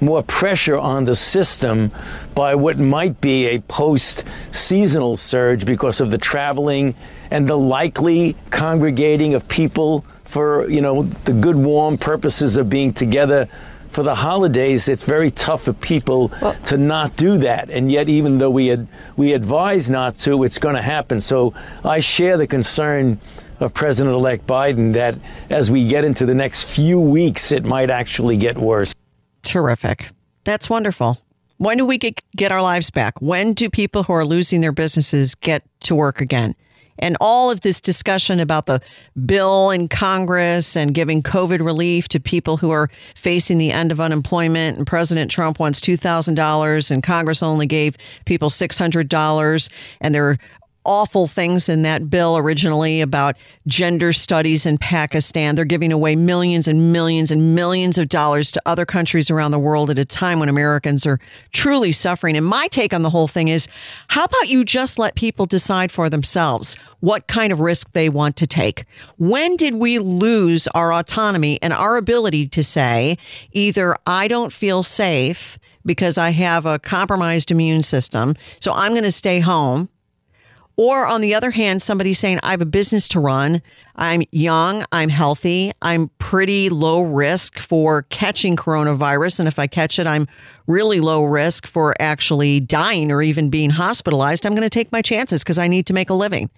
[0.00, 1.92] more pressure on the system
[2.34, 6.94] by what might be a post seasonal surge because of the traveling
[7.30, 12.92] and the likely congregating of people for you know the good warm purposes of being
[12.92, 13.48] together
[13.96, 17.70] for the holidays, it's very tough for people well, to not do that.
[17.70, 21.18] And yet, even though we had, we advise not to, it's going to happen.
[21.18, 23.18] So I share the concern
[23.58, 25.14] of President-elect Biden that
[25.48, 28.92] as we get into the next few weeks, it might actually get worse.
[29.44, 30.10] Terrific.
[30.44, 31.16] That's wonderful.
[31.56, 33.22] When do we get, get our lives back?
[33.22, 36.54] When do people who are losing their businesses get to work again?
[36.98, 38.80] And all of this discussion about the
[39.24, 44.00] bill in Congress and giving COVID relief to people who are facing the end of
[44.00, 44.78] unemployment.
[44.78, 49.68] And President Trump wants $2,000 and Congress only gave people $600.
[50.00, 50.38] And they're
[50.86, 55.56] awful things in that bill originally about gender studies in Pakistan.
[55.56, 59.58] They're giving away millions and millions and millions of dollars to other countries around the
[59.58, 61.18] world at a time when Americans are
[61.52, 62.36] truly suffering.
[62.36, 63.68] And my take on the whole thing is
[64.08, 68.36] how about you just let people decide for themselves what kind of risk they want
[68.36, 68.84] to take?
[69.18, 73.18] When did we lose our autonomy and our ability to say,
[73.52, 79.04] either I don't feel safe because I have a compromised immune system, so I'm going
[79.04, 79.88] to stay home
[80.76, 83.62] or on the other hand, somebody saying, I have a business to run.
[83.96, 84.84] I'm young.
[84.92, 85.72] I'm healthy.
[85.80, 89.40] I'm pretty low risk for catching coronavirus.
[89.40, 90.28] And if I catch it, I'm
[90.66, 94.44] really low risk for actually dying or even being hospitalized.
[94.44, 96.50] I'm going to take my chances because I need to make a living.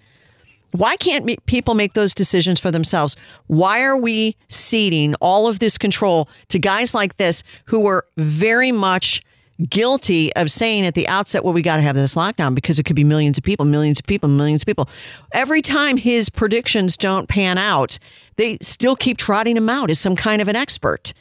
[0.71, 3.15] Why can't people make those decisions for themselves?
[3.47, 8.71] Why are we ceding all of this control to guys like this who are very
[8.71, 9.23] much
[9.67, 12.83] guilty of saying at the outset, well, we got to have this lockdown because it
[12.83, 14.89] could be millions of people, millions of people, millions of people.
[15.33, 17.99] Every time his predictions don't pan out,
[18.37, 21.13] they still keep trotting him out as some kind of an expert,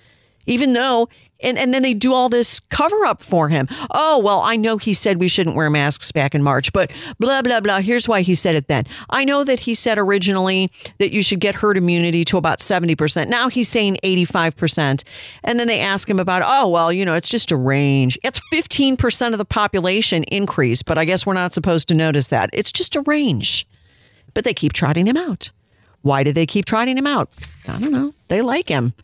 [0.46, 1.09] even though
[1.40, 3.68] and, and then they do all this cover up for him.
[3.92, 7.42] Oh, well, I know he said we shouldn't wear masks back in March, but blah,
[7.42, 7.81] blah, blah.
[7.81, 8.85] Here's why he said it then.
[9.11, 13.29] I know that he said originally that you should get herd immunity to about 70%.
[13.29, 15.05] Now he's saying 85%.
[15.44, 18.18] And then they ask him about, oh, well, you know, it's just a range.
[18.24, 22.51] It's 15% of the population increase, but I guess we're not supposed to notice that.
[22.53, 23.66] It's just a range.
[24.35, 25.51] But they keep trotting him out.
[26.03, 27.31] Why do they keep trotting him out?
[27.66, 28.14] I don't know.
[28.29, 28.94] They like him.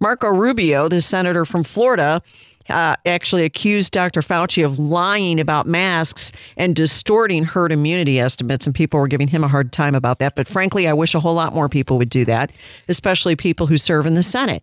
[0.00, 2.22] Marco Rubio, the senator from Florida,
[2.70, 4.22] uh, actually accused Dr.
[4.22, 9.44] Fauci of lying about masks and distorting herd immunity estimates, and people were giving him
[9.44, 10.36] a hard time about that.
[10.36, 12.50] But frankly, I wish a whole lot more people would do that,
[12.88, 14.62] especially people who serve in the Senate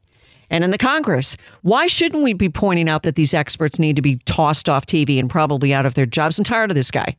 [0.50, 1.38] and in the Congress.
[1.62, 5.20] Why shouldn't we be pointing out that these experts need to be tossed off TV
[5.20, 6.40] and probably out of their jobs?
[6.40, 7.16] I'm tired of this guy.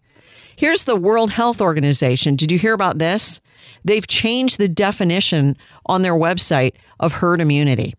[0.57, 2.35] Here's the World Health Organization.
[2.35, 3.41] Did you hear about this?
[3.85, 7.95] They've changed the definition on their website of herd immunity.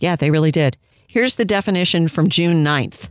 [0.00, 0.76] Yeah, they really did.
[1.06, 3.10] Here's the definition from June 9th.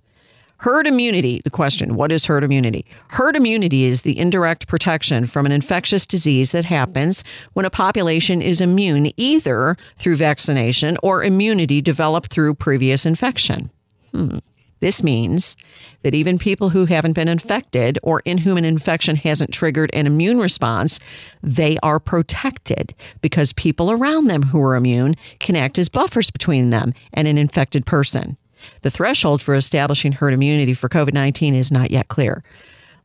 [0.59, 2.83] Herd immunity, the question, what is herd immunity?
[3.09, 7.23] Herd immunity is the indirect protection from an infectious disease that happens
[7.53, 13.69] when a population is immune either through vaccination or immunity developed through previous infection.
[14.11, 14.39] Hmm.
[14.79, 15.55] This means
[16.03, 20.05] that even people who haven't been infected or in whom an infection hasn't triggered an
[20.05, 20.99] immune response,
[21.41, 26.69] they are protected because people around them who are immune can act as buffers between
[26.69, 28.37] them and an infected person.
[28.81, 32.43] The threshold for establishing herd immunity for COVID 19 is not yet clear.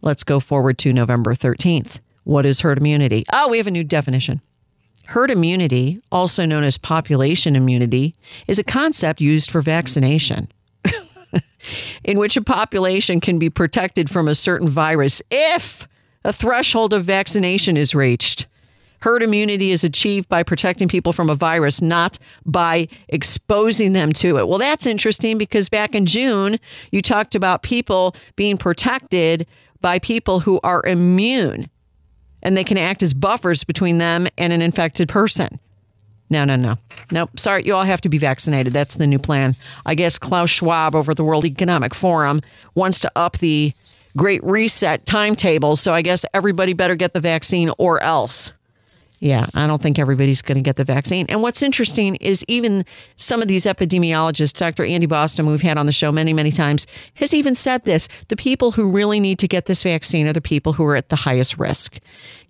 [0.00, 2.00] Let's go forward to November 13th.
[2.24, 3.24] What is herd immunity?
[3.32, 4.40] Oh, we have a new definition.
[5.06, 8.14] Herd immunity, also known as population immunity,
[8.46, 10.48] is a concept used for vaccination.
[12.04, 15.86] In which a population can be protected from a certain virus if
[16.24, 18.46] a threshold of vaccination is reached.
[19.00, 24.38] Herd immunity is achieved by protecting people from a virus, not by exposing them to
[24.38, 24.46] it.
[24.46, 26.60] Well, that's interesting because back in June,
[26.92, 29.46] you talked about people being protected
[29.80, 31.68] by people who are immune
[32.44, 35.58] and they can act as buffers between them and an infected person.
[36.32, 36.78] No, no, no.
[37.10, 37.38] Nope.
[37.38, 38.72] Sorry, you all have to be vaccinated.
[38.72, 39.54] That's the new plan.
[39.84, 42.40] I guess Klaus Schwab over the World Economic Forum
[42.74, 43.74] wants to up the
[44.16, 45.76] Great Reset timetable.
[45.76, 48.50] So I guess everybody better get the vaccine or else.
[49.18, 51.26] Yeah, I don't think everybody's going to get the vaccine.
[51.28, 54.84] And what's interesting is even some of these epidemiologists, Dr.
[54.84, 58.36] Andy Bostom, we've had on the show many, many times, has even said this the
[58.36, 61.14] people who really need to get this vaccine are the people who are at the
[61.14, 62.00] highest risk.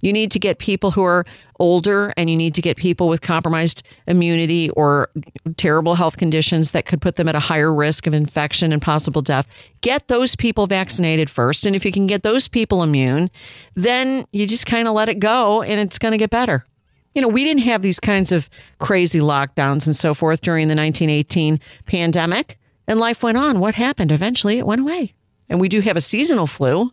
[0.02, 1.24] You need to get people who are
[1.58, 5.08] older and you need to get people with compromised immunity or
[5.56, 9.22] terrible health conditions that could put them at a higher risk of infection and possible
[9.22, 9.46] death.
[9.80, 11.64] Get those people vaccinated first.
[11.64, 13.30] And if you can get those people immune,
[13.74, 16.66] then you just kind of let it go and it's going to get better
[17.14, 20.74] you know, we didn't have these kinds of crazy lockdowns and so forth during the
[20.74, 23.60] 1918 pandemic, and life went on.
[23.60, 24.10] What happened?
[24.10, 25.14] Eventually, it went away.
[25.48, 26.90] And we do have a seasonal flu,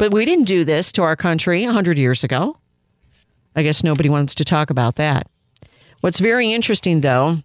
[0.00, 2.56] but we didn't do this to our country 100 years ago.
[3.54, 5.26] I guess nobody wants to talk about that.
[6.00, 7.36] What's very interesting, though,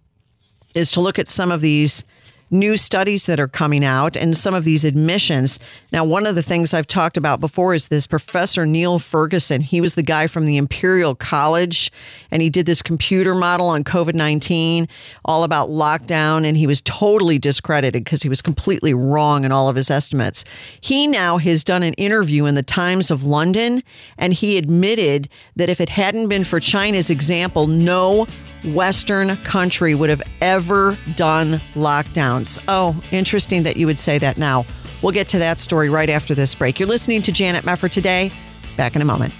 [0.74, 2.02] is to look at some of these
[2.50, 5.58] new studies that are coming out and some of these admissions.
[5.92, 9.60] Now, one of the things I've talked about before is this Professor Neil Ferguson.
[9.60, 11.90] He was the guy from the Imperial College,
[12.30, 14.88] and he did this computer model on COVID 19,
[15.24, 19.68] all about lockdown, and he was totally discredited because he was completely wrong in all
[19.68, 20.44] of his estimates.
[20.80, 23.82] He now has done an interview in the Times of London,
[24.18, 28.26] and he admitted that if it hadn't been for China's example, no
[28.64, 32.62] Western country would have ever done lockdowns.
[32.68, 34.64] Oh, interesting that you would say that now.
[35.02, 36.80] We'll get to that story right after this break.
[36.80, 38.32] You're listening to Janet Mefford today.
[38.76, 39.32] Back in a moment.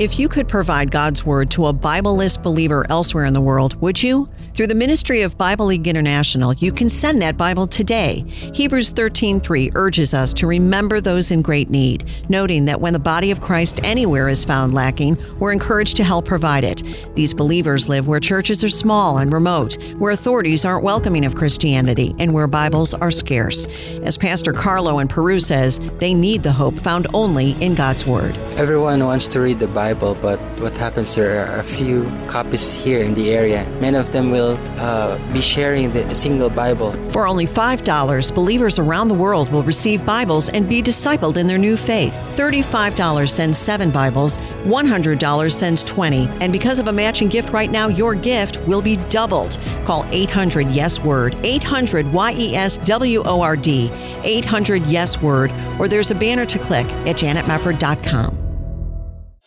[0.00, 4.02] If you could provide God's Word to a Bibleless believer elsewhere in the world, would
[4.02, 4.30] you?
[4.60, 8.26] Through the ministry of Bible League International, you can send that Bible today.
[8.52, 13.30] Hebrews 13:3 urges us to remember those in great need, noting that when the body
[13.30, 16.82] of Christ anywhere is found lacking, we're encouraged to help provide it.
[17.14, 22.14] These believers live where churches are small and remote, where authorities aren't welcoming of Christianity,
[22.18, 23.66] and where Bibles are scarce.
[24.02, 28.34] As Pastor Carlo in Peru says, they need the hope found only in God's Word.
[28.58, 33.00] Everyone wants to read the Bible, but what happens there are a few copies here
[33.00, 33.64] in the area.
[33.80, 36.92] Many of them will uh, be sharing the single Bible.
[37.10, 41.58] For only $5, believers around the world will receive Bibles and be discipled in their
[41.58, 42.12] new faith.
[42.36, 46.26] $35 sends seven Bibles, $100 sends 20.
[46.40, 49.58] And because of a matching gift right now, your gift will be doubled.
[49.84, 53.90] Call 800 Yes Word, 800 Y E S W O R D,
[54.22, 58.49] 800 Yes Word, or there's a banner to click at janetmefford.com.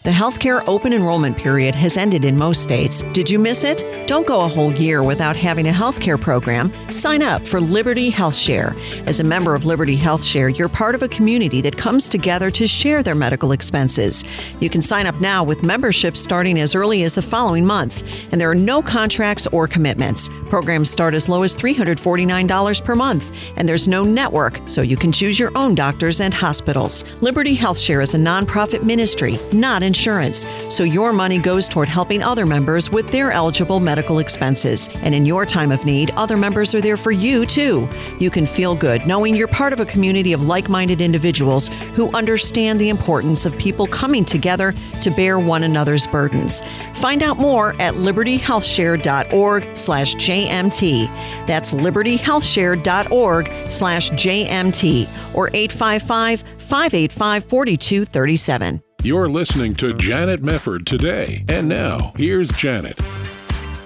[0.04, 3.04] The healthcare open enrollment period has ended in most states.
[3.14, 3.86] Did you miss it?
[4.06, 6.74] Don't go a whole year without having a healthcare program.
[6.90, 8.76] Sign up for Liberty Health Share.
[9.06, 12.52] As a member of Liberty Health Share, you're part of a community that comes together
[12.52, 14.26] to share their medical expenses.
[14.60, 18.42] You can sign up now with membership starting as early as the following month, and
[18.42, 20.28] there are no contracts or commitments.
[20.48, 25.14] Programs start as low as $349 per month, and there's no network, so you can
[25.14, 27.06] choose your own doctors and hospitals.
[27.22, 32.24] Liberty Health Share is a nonprofit ministry, not insurance, so your money goes toward helping
[32.24, 34.90] other members with their eligible medical expenses.
[35.04, 37.88] And in your time of need, other members are there for you too.
[38.20, 42.82] You can feel good knowing you're part of a community of like-minded individuals who understand
[42.82, 44.74] the importance of people coming together
[45.04, 46.64] to bear one another's burdens.
[46.96, 51.46] Find out more at libertyhealthshare.org slash JMT.
[51.46, 58.93] That's libertyhealthshare.org slash JMT or 855 585 4237.
[59.04, 61.44] You're listening to Janet Mefford today.
[61.50, 62.98] And now, here's Janet.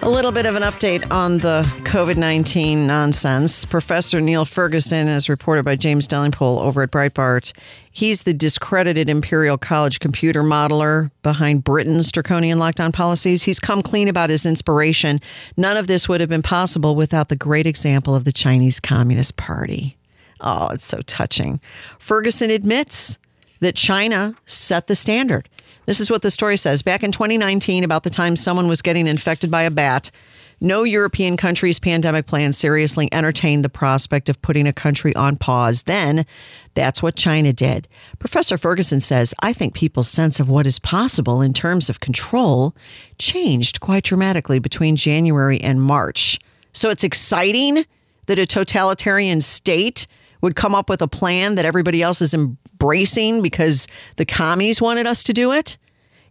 [0.03, 3.65] A little bit of an update on the COVID 19 nonsense.
[3.65, 7.51] Professor Neil Ferguson, as reported by James Delingpole over at Breitbart,
[7.91, 13.41] he's the discredited Imperial College computer modeler behind Britain's draconian lockdown policies.
[13.41, 15.19] He's come clean about his inspiration.
[15.57, 19.35] None of this would have been possible without the great example of the Chinese Communist
[19.35, 19.97] Party.
[20.41, 21.59] Oh, it's so touching.
[21.97, 23.17] Ferguson admits
[23.59, 25.49] that China set the standard.
[25.85, 26.81] This is what the story says.
[26.81, 30.11] Back in 2019, about the time someone was getting infected by a bat,
[30.59, 35.83] no European country's pandemic plan seriously entertained the prospect of putting a country on pause.
[35.83, 36.25] Then,
[36.73, 37.87] that's what China did.
[38.17, 42.75] Professor Ferguson says, I think people's sense of what is possible in terms of control
[43.19, 46.39] changed quite dramatically between January and March.
[46.73, 47.85] So it's exciting
[48.25, 50.07] that a totalitarian state
[50.41, 55.07] would come up with a plan that everybody else is embracing because the commies wanted
[55.07, 55.77] us to do it.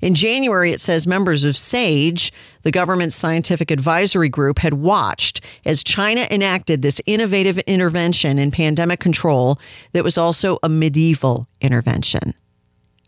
[0.01, 2.33] In January, it says members of SAGE,
[2.63, 9.01] the government's scientific advisory group, had watched as China enacted this innovative intervention in pandemic
[9.01, 9.59] control
[9.93, 12.35] that was also a medieval intervention.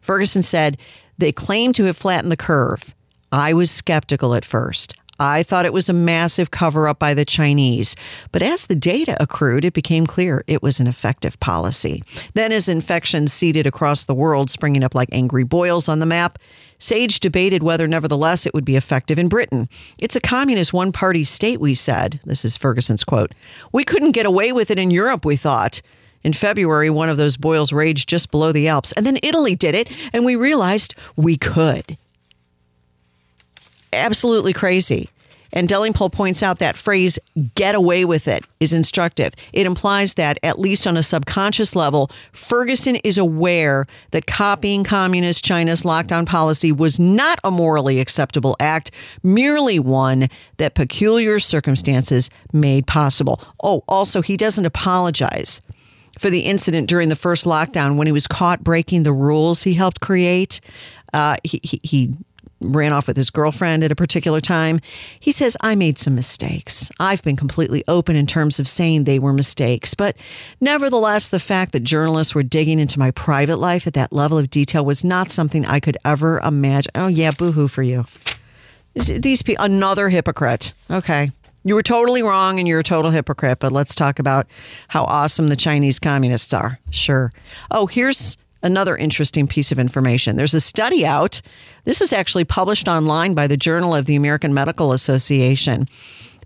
[0.00, 0.78] Ferguson said
[1.18, 2.94] they claim to have flattened the curve.
[3.30, 4.96] I was skeptical at first.
[5.18, 7.96] I thought it was a massive cover up by the Chinese.
[8.30, 12.02] But as the data accrued, it became clear it was an effective policy.
[12.34, 16.38] Then, as infections seeded across the world, springing up like angry boils on the map,
[16.78, 19.68] Sage debated whether, nevertheless, it would be effective in Britain.
[19.98, 22.20] It's a communist one party state, we said.
[22.24, 23.32] This is Ferguson's quote.
[23.72, 25.82] We couldn't get away with it in Europe, we thought.
[26.22, 29.74] In February, one of those boils raged just below the Alps, and then Italy did
[29.74, 31.96] it, and we realized we could
[33.92, 35.10] absolutely crazy.
[35.52, 37.18] And Delingpole points out that phrase,
[37.54, 39.32] get away with it, is instructive.
[39.52, 45.44] It implies that, at least on a subconscious level, Ferguson is aware that copying Communist
[45.44, 48.90] China's lockdown policy was not a morally acceptable act,
[49.22, 50.28] merely one
[50.58, 53.40] that peculiar circumstances made possible.
[53.62, 55.62] Oh, also, he doesn't apologize
[56.18, 59.74] for the incident during the first lockdown when he was caught breaking the rules he
[59.74, 60.60] helped create.
[61.14, 62.10] Uh, he, he, he
[62.60, 64.80] ran off with his girlfriend at a particular time.
[65.20, 66.90] He says, I made some mistakes.
[66.98, 69.94] I've been completely open in terms of saying they were mistakes.
[69.94, 70.16] But
[70.60, 74.50] nevertheless, the fact that journalists were digging into my private life at that level of
[74.50, 76.90] detail was not something I could ever imagine.
[76.94, 78.06] Oh, yeah, boohoo for you.
[78.94, 80.72] These people, another hypocrite.
[80.90, 81.30] Okay.
[81.64, 84.46] You were totally wrong and you're a total hypocrite, but let's talk about
[84.88, 86.78] how awesome the Chinese communists are.
[86.90, 87.32] Sure.
[87.70, 90.36] Oh, here's another interesting piece of information.
[90.36, 91.40] There's a study out.
[91.84, 95.88] This is actually published online by the Journal of the American Medical Association.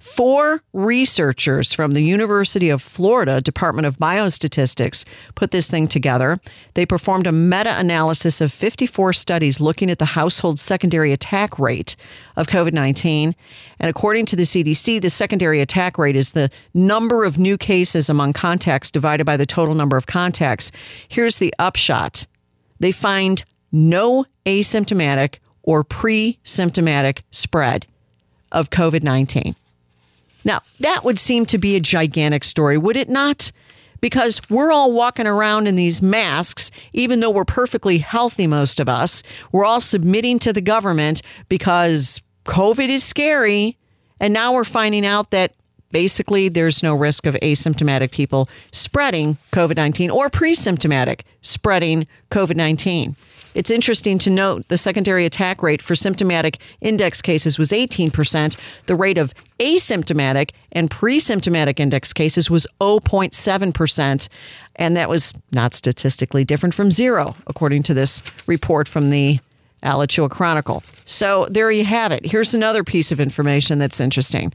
[0.02, 5.04] Four researchers from the University of Florida Department of Biostatistics
[5.36, 6.40] put this thing together.
[6.74, 11.94] They performed a meta analysis of 54 studies looking at the household secondary attack rate
[12.34, 13.36] of COVID 19.
[13.78, 18.10] And according to the CDC, the secondary attack rate is the number of new cases
[18.10, 20.72] among contacts divided by the total number of contacts.
[21.06, 22.26] Here's the upshot
[22.80, 27.86] they find no asymptomatic or pre symptomatic spread
[28.50, 29.54] of COVID 19.
[30.44, 33.52] Now, that would seem to be a gigantic story, would it not?
[34.00, 38.88] Because we're all walking around in these masks, even though we're perfectly healthy, most of
[38.88, 39.22] us.
[39.52, 43.78] We're all submitting to the government because COVID is scary.
[44.18, 45.54] And now we're finding out that
[45.92, 52.56] basically there's no risk of asymptomatic people spreading COVID 19 or pre symptomatic spreading COVID
[52.56, 53.14] 19.
[53.54, 58.56] It's interesting to note the secondary attack rate for symptomatic index cases was 18%.
[58.86, 64.28] The rate of asymptomatic and pre symptomatic index cases was 0.7%.
[64.76, 69.38] And that was not statistically different from zero, according to this report from the
[69.82, 70.82] Alachua Chronicle.
[71.04, 72.24] So there you have it.
[72.24, 74.52] Here's another piece of information that's interesting.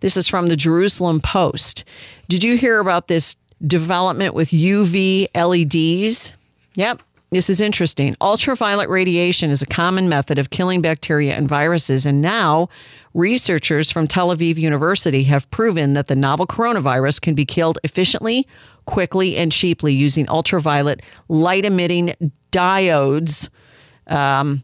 [0.00, 1.84] This is from the Jerusalem Post.
[2.28, 6.34] Did you hear about this development with UV LEDs?
[6.74, 7.02] Yep.
[7.30, 8.14] This is interesting.
[8.20, 12.68] Ultraviolet radiation is a common method of killing bacteria and viruses, and now
[13.12, 18.46] researchers from Tel Aviv University have proven that the novel coronavirus can be killed efficiently,
[18.86, 22.14] quickly, and cheaply using ultraviolet light emitting
[22.52, 23.48] diodes
[24.08, 24.62] um,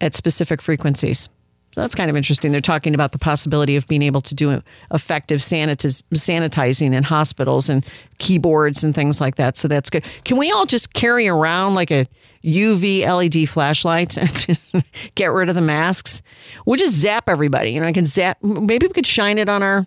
[0.00, 1.28] at specific frequencies.
[1.72, 2.50] So that's kind of interesting.
[2.50, 4.60] They're talking about the possibility of being able to do
[4.92, 7.86] effective sanitiz- sanitizing in hospitals and
[8.18, 9.56] keyboards and things like that.
[9.56, 10.04] So that's good.
[10.24, 12.08] Can we all just carry around like a
[12.42, 14.84] UV LED flashlight and
[15.14, 16.22] get rid of the masks?
[16.66, 17.70] We'll just zap everybody.
[17.70, 18.42] You know, I can zap.
[18.42, 19.86] Maybe we could shine it on our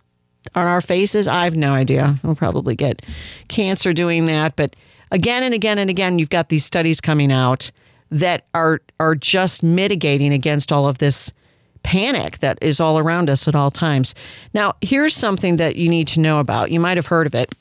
[0.56, 1.28] on our faces.
[1.28, 2.16] I have no idea.
[2.24, 3.02] We'll probably get
[3.50, 4.56] cancer doing that.
[4.56, 4.76] But
[5.12, 7.72] again and again and again, you've got these studies coming out
[8.14, 11.34] that are are just mitigating against all of this
[11.82, 14.16] panic that is all around us at all times.
[14.54, 16.72] Now, here's something that you need to know about.
[16.72, 17.54] You might have heard of it.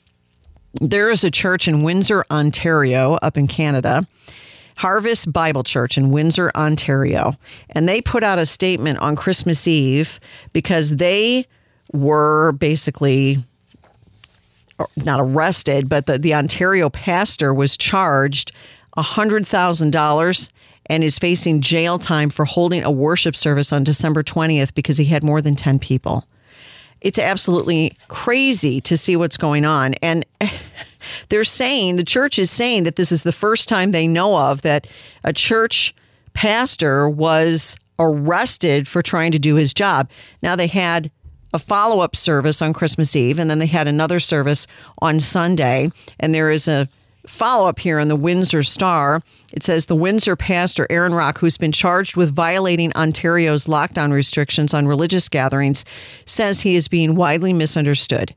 [0.79, 4.03] There is a church in Windsor, Ontario, up in Canada.
[4.75, 7.33] Harvest Bible Church in Windsor, Ontario.
[7.71, 10.19] And they put out a statement on Christmas Eve
[10.51, 11.45] because they
[11.91, 13.37] were basically
[14.97, 18.51] not arrested, but the, the Ontario pastor was charged
[18.97, 20.51] $100,000
[20.87, 25.05] and is facing jail time for holding a worship service on December 20th because he
[25.05, 26.25] had more than 10 people.
[27.01, 29.93] It's absolutely crazy to see what's going on.
[29.95, 30.25] And
[31.29, 34.61] they're saying, the church is saying that this is the first time they know of
[34.61, 34.87] that
[35.23, 35.93] a church
[36.33, 40.09] pastor was arrested for trying to do his job.
[40.41, 41.11] Now they had
[41.53, 44.65] a follow up service on Christmas Eve, and then they had another service
[44.99, 45.91] on Sunday.
[46.19, 46.89] And there is a
[47.27, 49.21] follow up here in the Windsor Star.
[49.51, 54.73] It says the Windsor pastor, Aaron Rock, who's been charged with violating Ontario's lockdown restrictions
[54.73, 55.85] on religious gatherings,
[56.25, 58.35] says he is being widely misunderstood.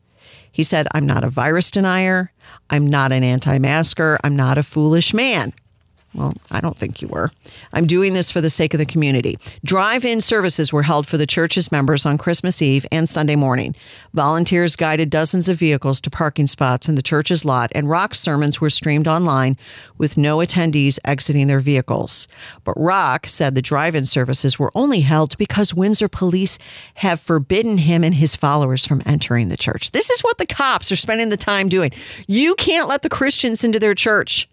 [0.52, 2.32] He said, I'm not a virus denier.
[2.70, 4.18] I'm not an anti masker.
[4.24, 5.52] I'm not a foolish man.
[6.16, 7.30] Well, I don't think you were.
[7.74, 9.38] I'm doing this for the sake of the community.
[9.64, 13.74] Drive in services were held for the church's members on Christmas Eve and Sunday morning.
[14.14, 18.62] Volunteers guided dozens of vehicles to parking spots in the church's lot, and rock sermons
[18.62, 19.58] were streamed online
[19.98, 22.28] with no attendees exiting their vehicles.
[22.64, 26.58] But Rock said the drive in services were only held because Windsor police
[26.94, 29.90] have forbidden him and his followers from entering the church.
[29.90, 31.90] This is what the cops are spending the time doing.
[32.26, 34.48] You can't let the Christians into their church.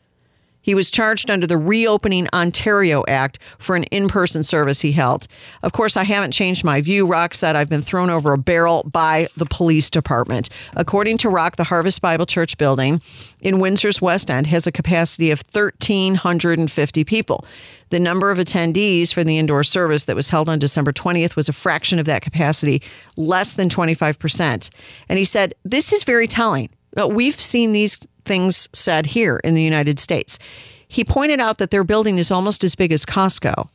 [0.64, 5.28] He was charged under the Reopening Ontario Act for an in person service he held.
[5.62, 7.06] Of course, I haven't changed my view.
[7.06, 10.50] Rock said I've been thrown over a barrel by the police department.
[10.76, 13.02] According to Rock, the Harvest Bible Church building
[13.42, 17.46] in Windsor's West End has a capacity of 1,350 people.
[17.90, 21.50] The number of attendees for the indoor service that was held on December 20th was
[21.50, 22.82] a fraction of that capacity,
[23.18, 24.70] less than 25%.
[25.10, 26.70] And he said, This is very telling.
[26.96, 30.40] We've seen these things said here in the United States.
[30.88, 33.70] He pointed out that their building is almost as big as Costco,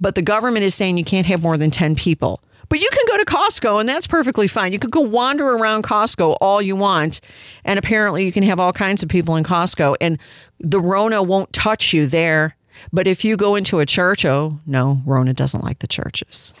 [0.00, 2.40] but the government is saying you can't have more than 10 people.
[2.68, 4.72] But you can go to Costco and that's perfectly fine.
[4.72, 7.20] You could go wander around Costco all you want.
[7.64, 10.18] And apparently you can have all kinds of people in Costco and
[10.60, 12.56] the Rona won't touch you there.
[12.92, 16.52] But if you go into a church, oh, no, Rona doesn't like the churches.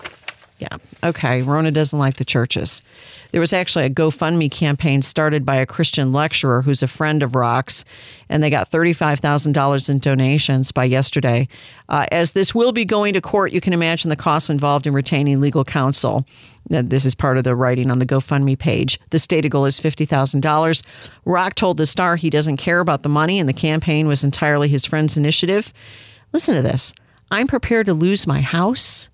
[0.58, 0.76] Yeah.
[1.02, 1.42] Okay.
[1.42, 2.82] Rona doesn't like the churches.
[3.34, 7.34] There was actually a GoFundMe campaign started by a Christian lecturer who's a friend of
[7.34, 7.84] Rock's,
[8.28, 11.48] and they got $35,000 in donations by yesterday.
[11.88, 14.94] Uh, as this will be going to court, you can imagine the costs involved in
[14.94, 16.24] retaining legal counsel.
[16.68, 19.00] This is part of the writing on the GoFundMe page.
[19.10, 20.84] The stated goal is $50,000.
[21.24, 24.68] Rock told the Star he doesn't care about the money, and the campaign was entirely
[24.68, 25.72] his friend's initiative.
[26.32, 26.94] Listen to this
[27.32, 29.08] I'm prepared to lose my house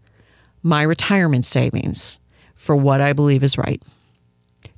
[0.63, 2.21] my retirement savings
[2.55, 3.83] for what I believe is right.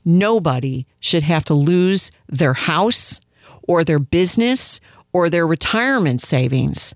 [0.04, 3.20] Nobody should have to lose their house
[3.62, 4.80] or their business
[5.12, 6.94] or their retirement savings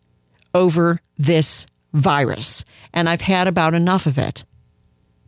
[0.54, 2.64] over this virus.
[2.92, 4.44] And I've had about enough of it.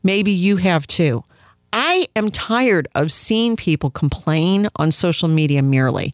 [0.03, 1.25] Maybe you have too.
[1.73, 6.13] I am tired of seeing people complain on social media merely.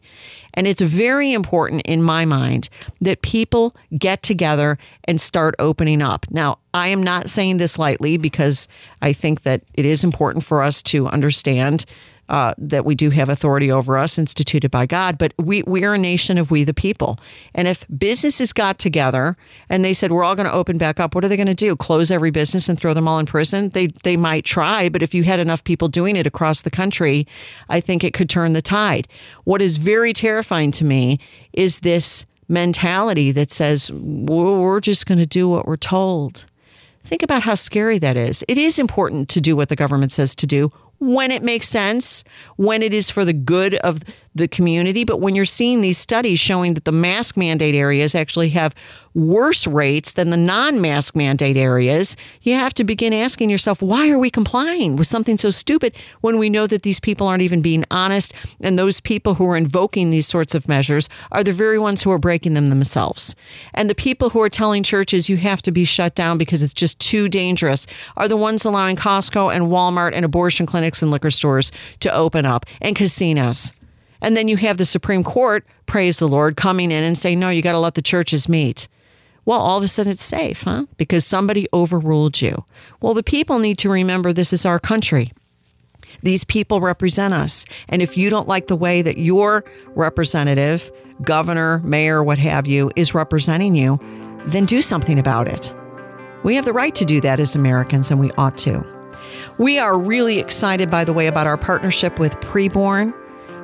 [0.53, 2.69] And it's very important in my mind
[3.01, 6.25] that people get together and start opening up.
[6.29, 8.67] Now, I am not saying this lightly because
[9.01, 11.85] I think that it is important for us to understand
[12.29, 15.93] uh, that we do have authority over us instituted by God, but we, we are
[15.93, 17.19] a nation of we the people.
[17.53, 19.37] And if businesses got together
[19.69, 21.53] and they said, we're all going to open back up, what are they going to
[21.53, 21.75] do?
[21.75, 23.69] Close every business and throw them all in prison?
[23.69, 27.27] They, they might try, but if you had enough people doing it across the country,
[27.69, 29.07] I think it could turn the tide.
[29.43, 31.19] What is very terrifying to me
[31.53, 36.45] is this mentality that says, we're just going to do what we're told.
[37.03, 38.43] Think about how scary that is.
[38.47, 40.71] It is important to do what the government says to do
[41.13, 42.23] when it makes sense,
[42.55, 44.01] when it is for the good of
[44.35, 45.05] the community.
[45.05, 48.75] But when you're seeing these studies showing that the mask mandate areas actually have
[49.15, 54.09] worse rates than the non mask mandate areas, you have to begin asking yourself, why
[54.09, 57.61] are we complying with something so stupid when we know that these people aren't even
[57.61, 58.33] being honest?
[58.59, 62.11] And those people who are invoking these sorts of measures are the very ones who
[62.11, 63.35] are breaking them themselves.
[63.73, 66.73] And the people who are telling churches you have to be shut down because it's
[66.73, 71.31] just too dangerous are the ones allowing Costco and Walmart and abortion clinics and liquor
[71.31, 71.71] stores
[72.01, 73.71] to open up and casinos.
[74.21, 77.49] And then you have the Supreme Court, praise the Lord, coming in and saying, no,
[77.49, 78.87] you got to let the churches meet.
[79.45, 80.85] Well, all of a sudden it's safe, huh?
[80.97, 82.65] Because somebody overruled you.
[83.01, 85.31] Well, the people need to remember this is our country.
[86.23, 87.65] These people represent us.
[87.87, 90.91] And if you don't like the way that your representative,
[91.21, 93.99] governor, mayor, what have you, is representing you,
[94.47, 95.75] then do something about it.
[96.43, 98.83] We have the right to do that as Americans, and we ought to.
[99.57, 103.13] We are really excited, by the way, about our partnership with Preborn.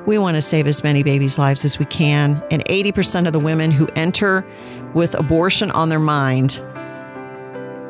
[0.06, 2.42] We want to save as many babies' lives as we can.
[2.50, 4.44] And 80% of the women who enter
[4.94, 6.62] with abortion on their mind,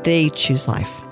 [0.05, 1.05] they choose life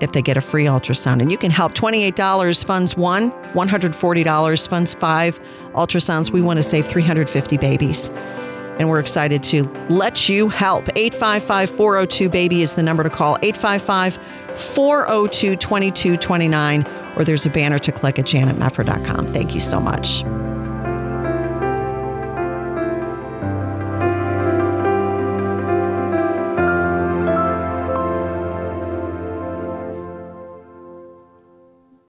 [0.00, 1.20] if they get a free ultrasound.
[1.20, 1.74] And you can help.
[1.74, 5.40] $28 funds one, $140 funds five
[5.74, 6.30] ultrasounds.
[6.30, 8.10] We want to save 350 babies.
[8.78, 10.88] And we're excited to let you help.
[10.94, 13.36] 855 402 BABY is the number to call.
[13.42, 14.18] 855
[14.56, 16.86] 402 2229.
[17.16, 19.26] Or there's a banner to click at janetmefford.com.
[19.26, 20.22] Thank you so much.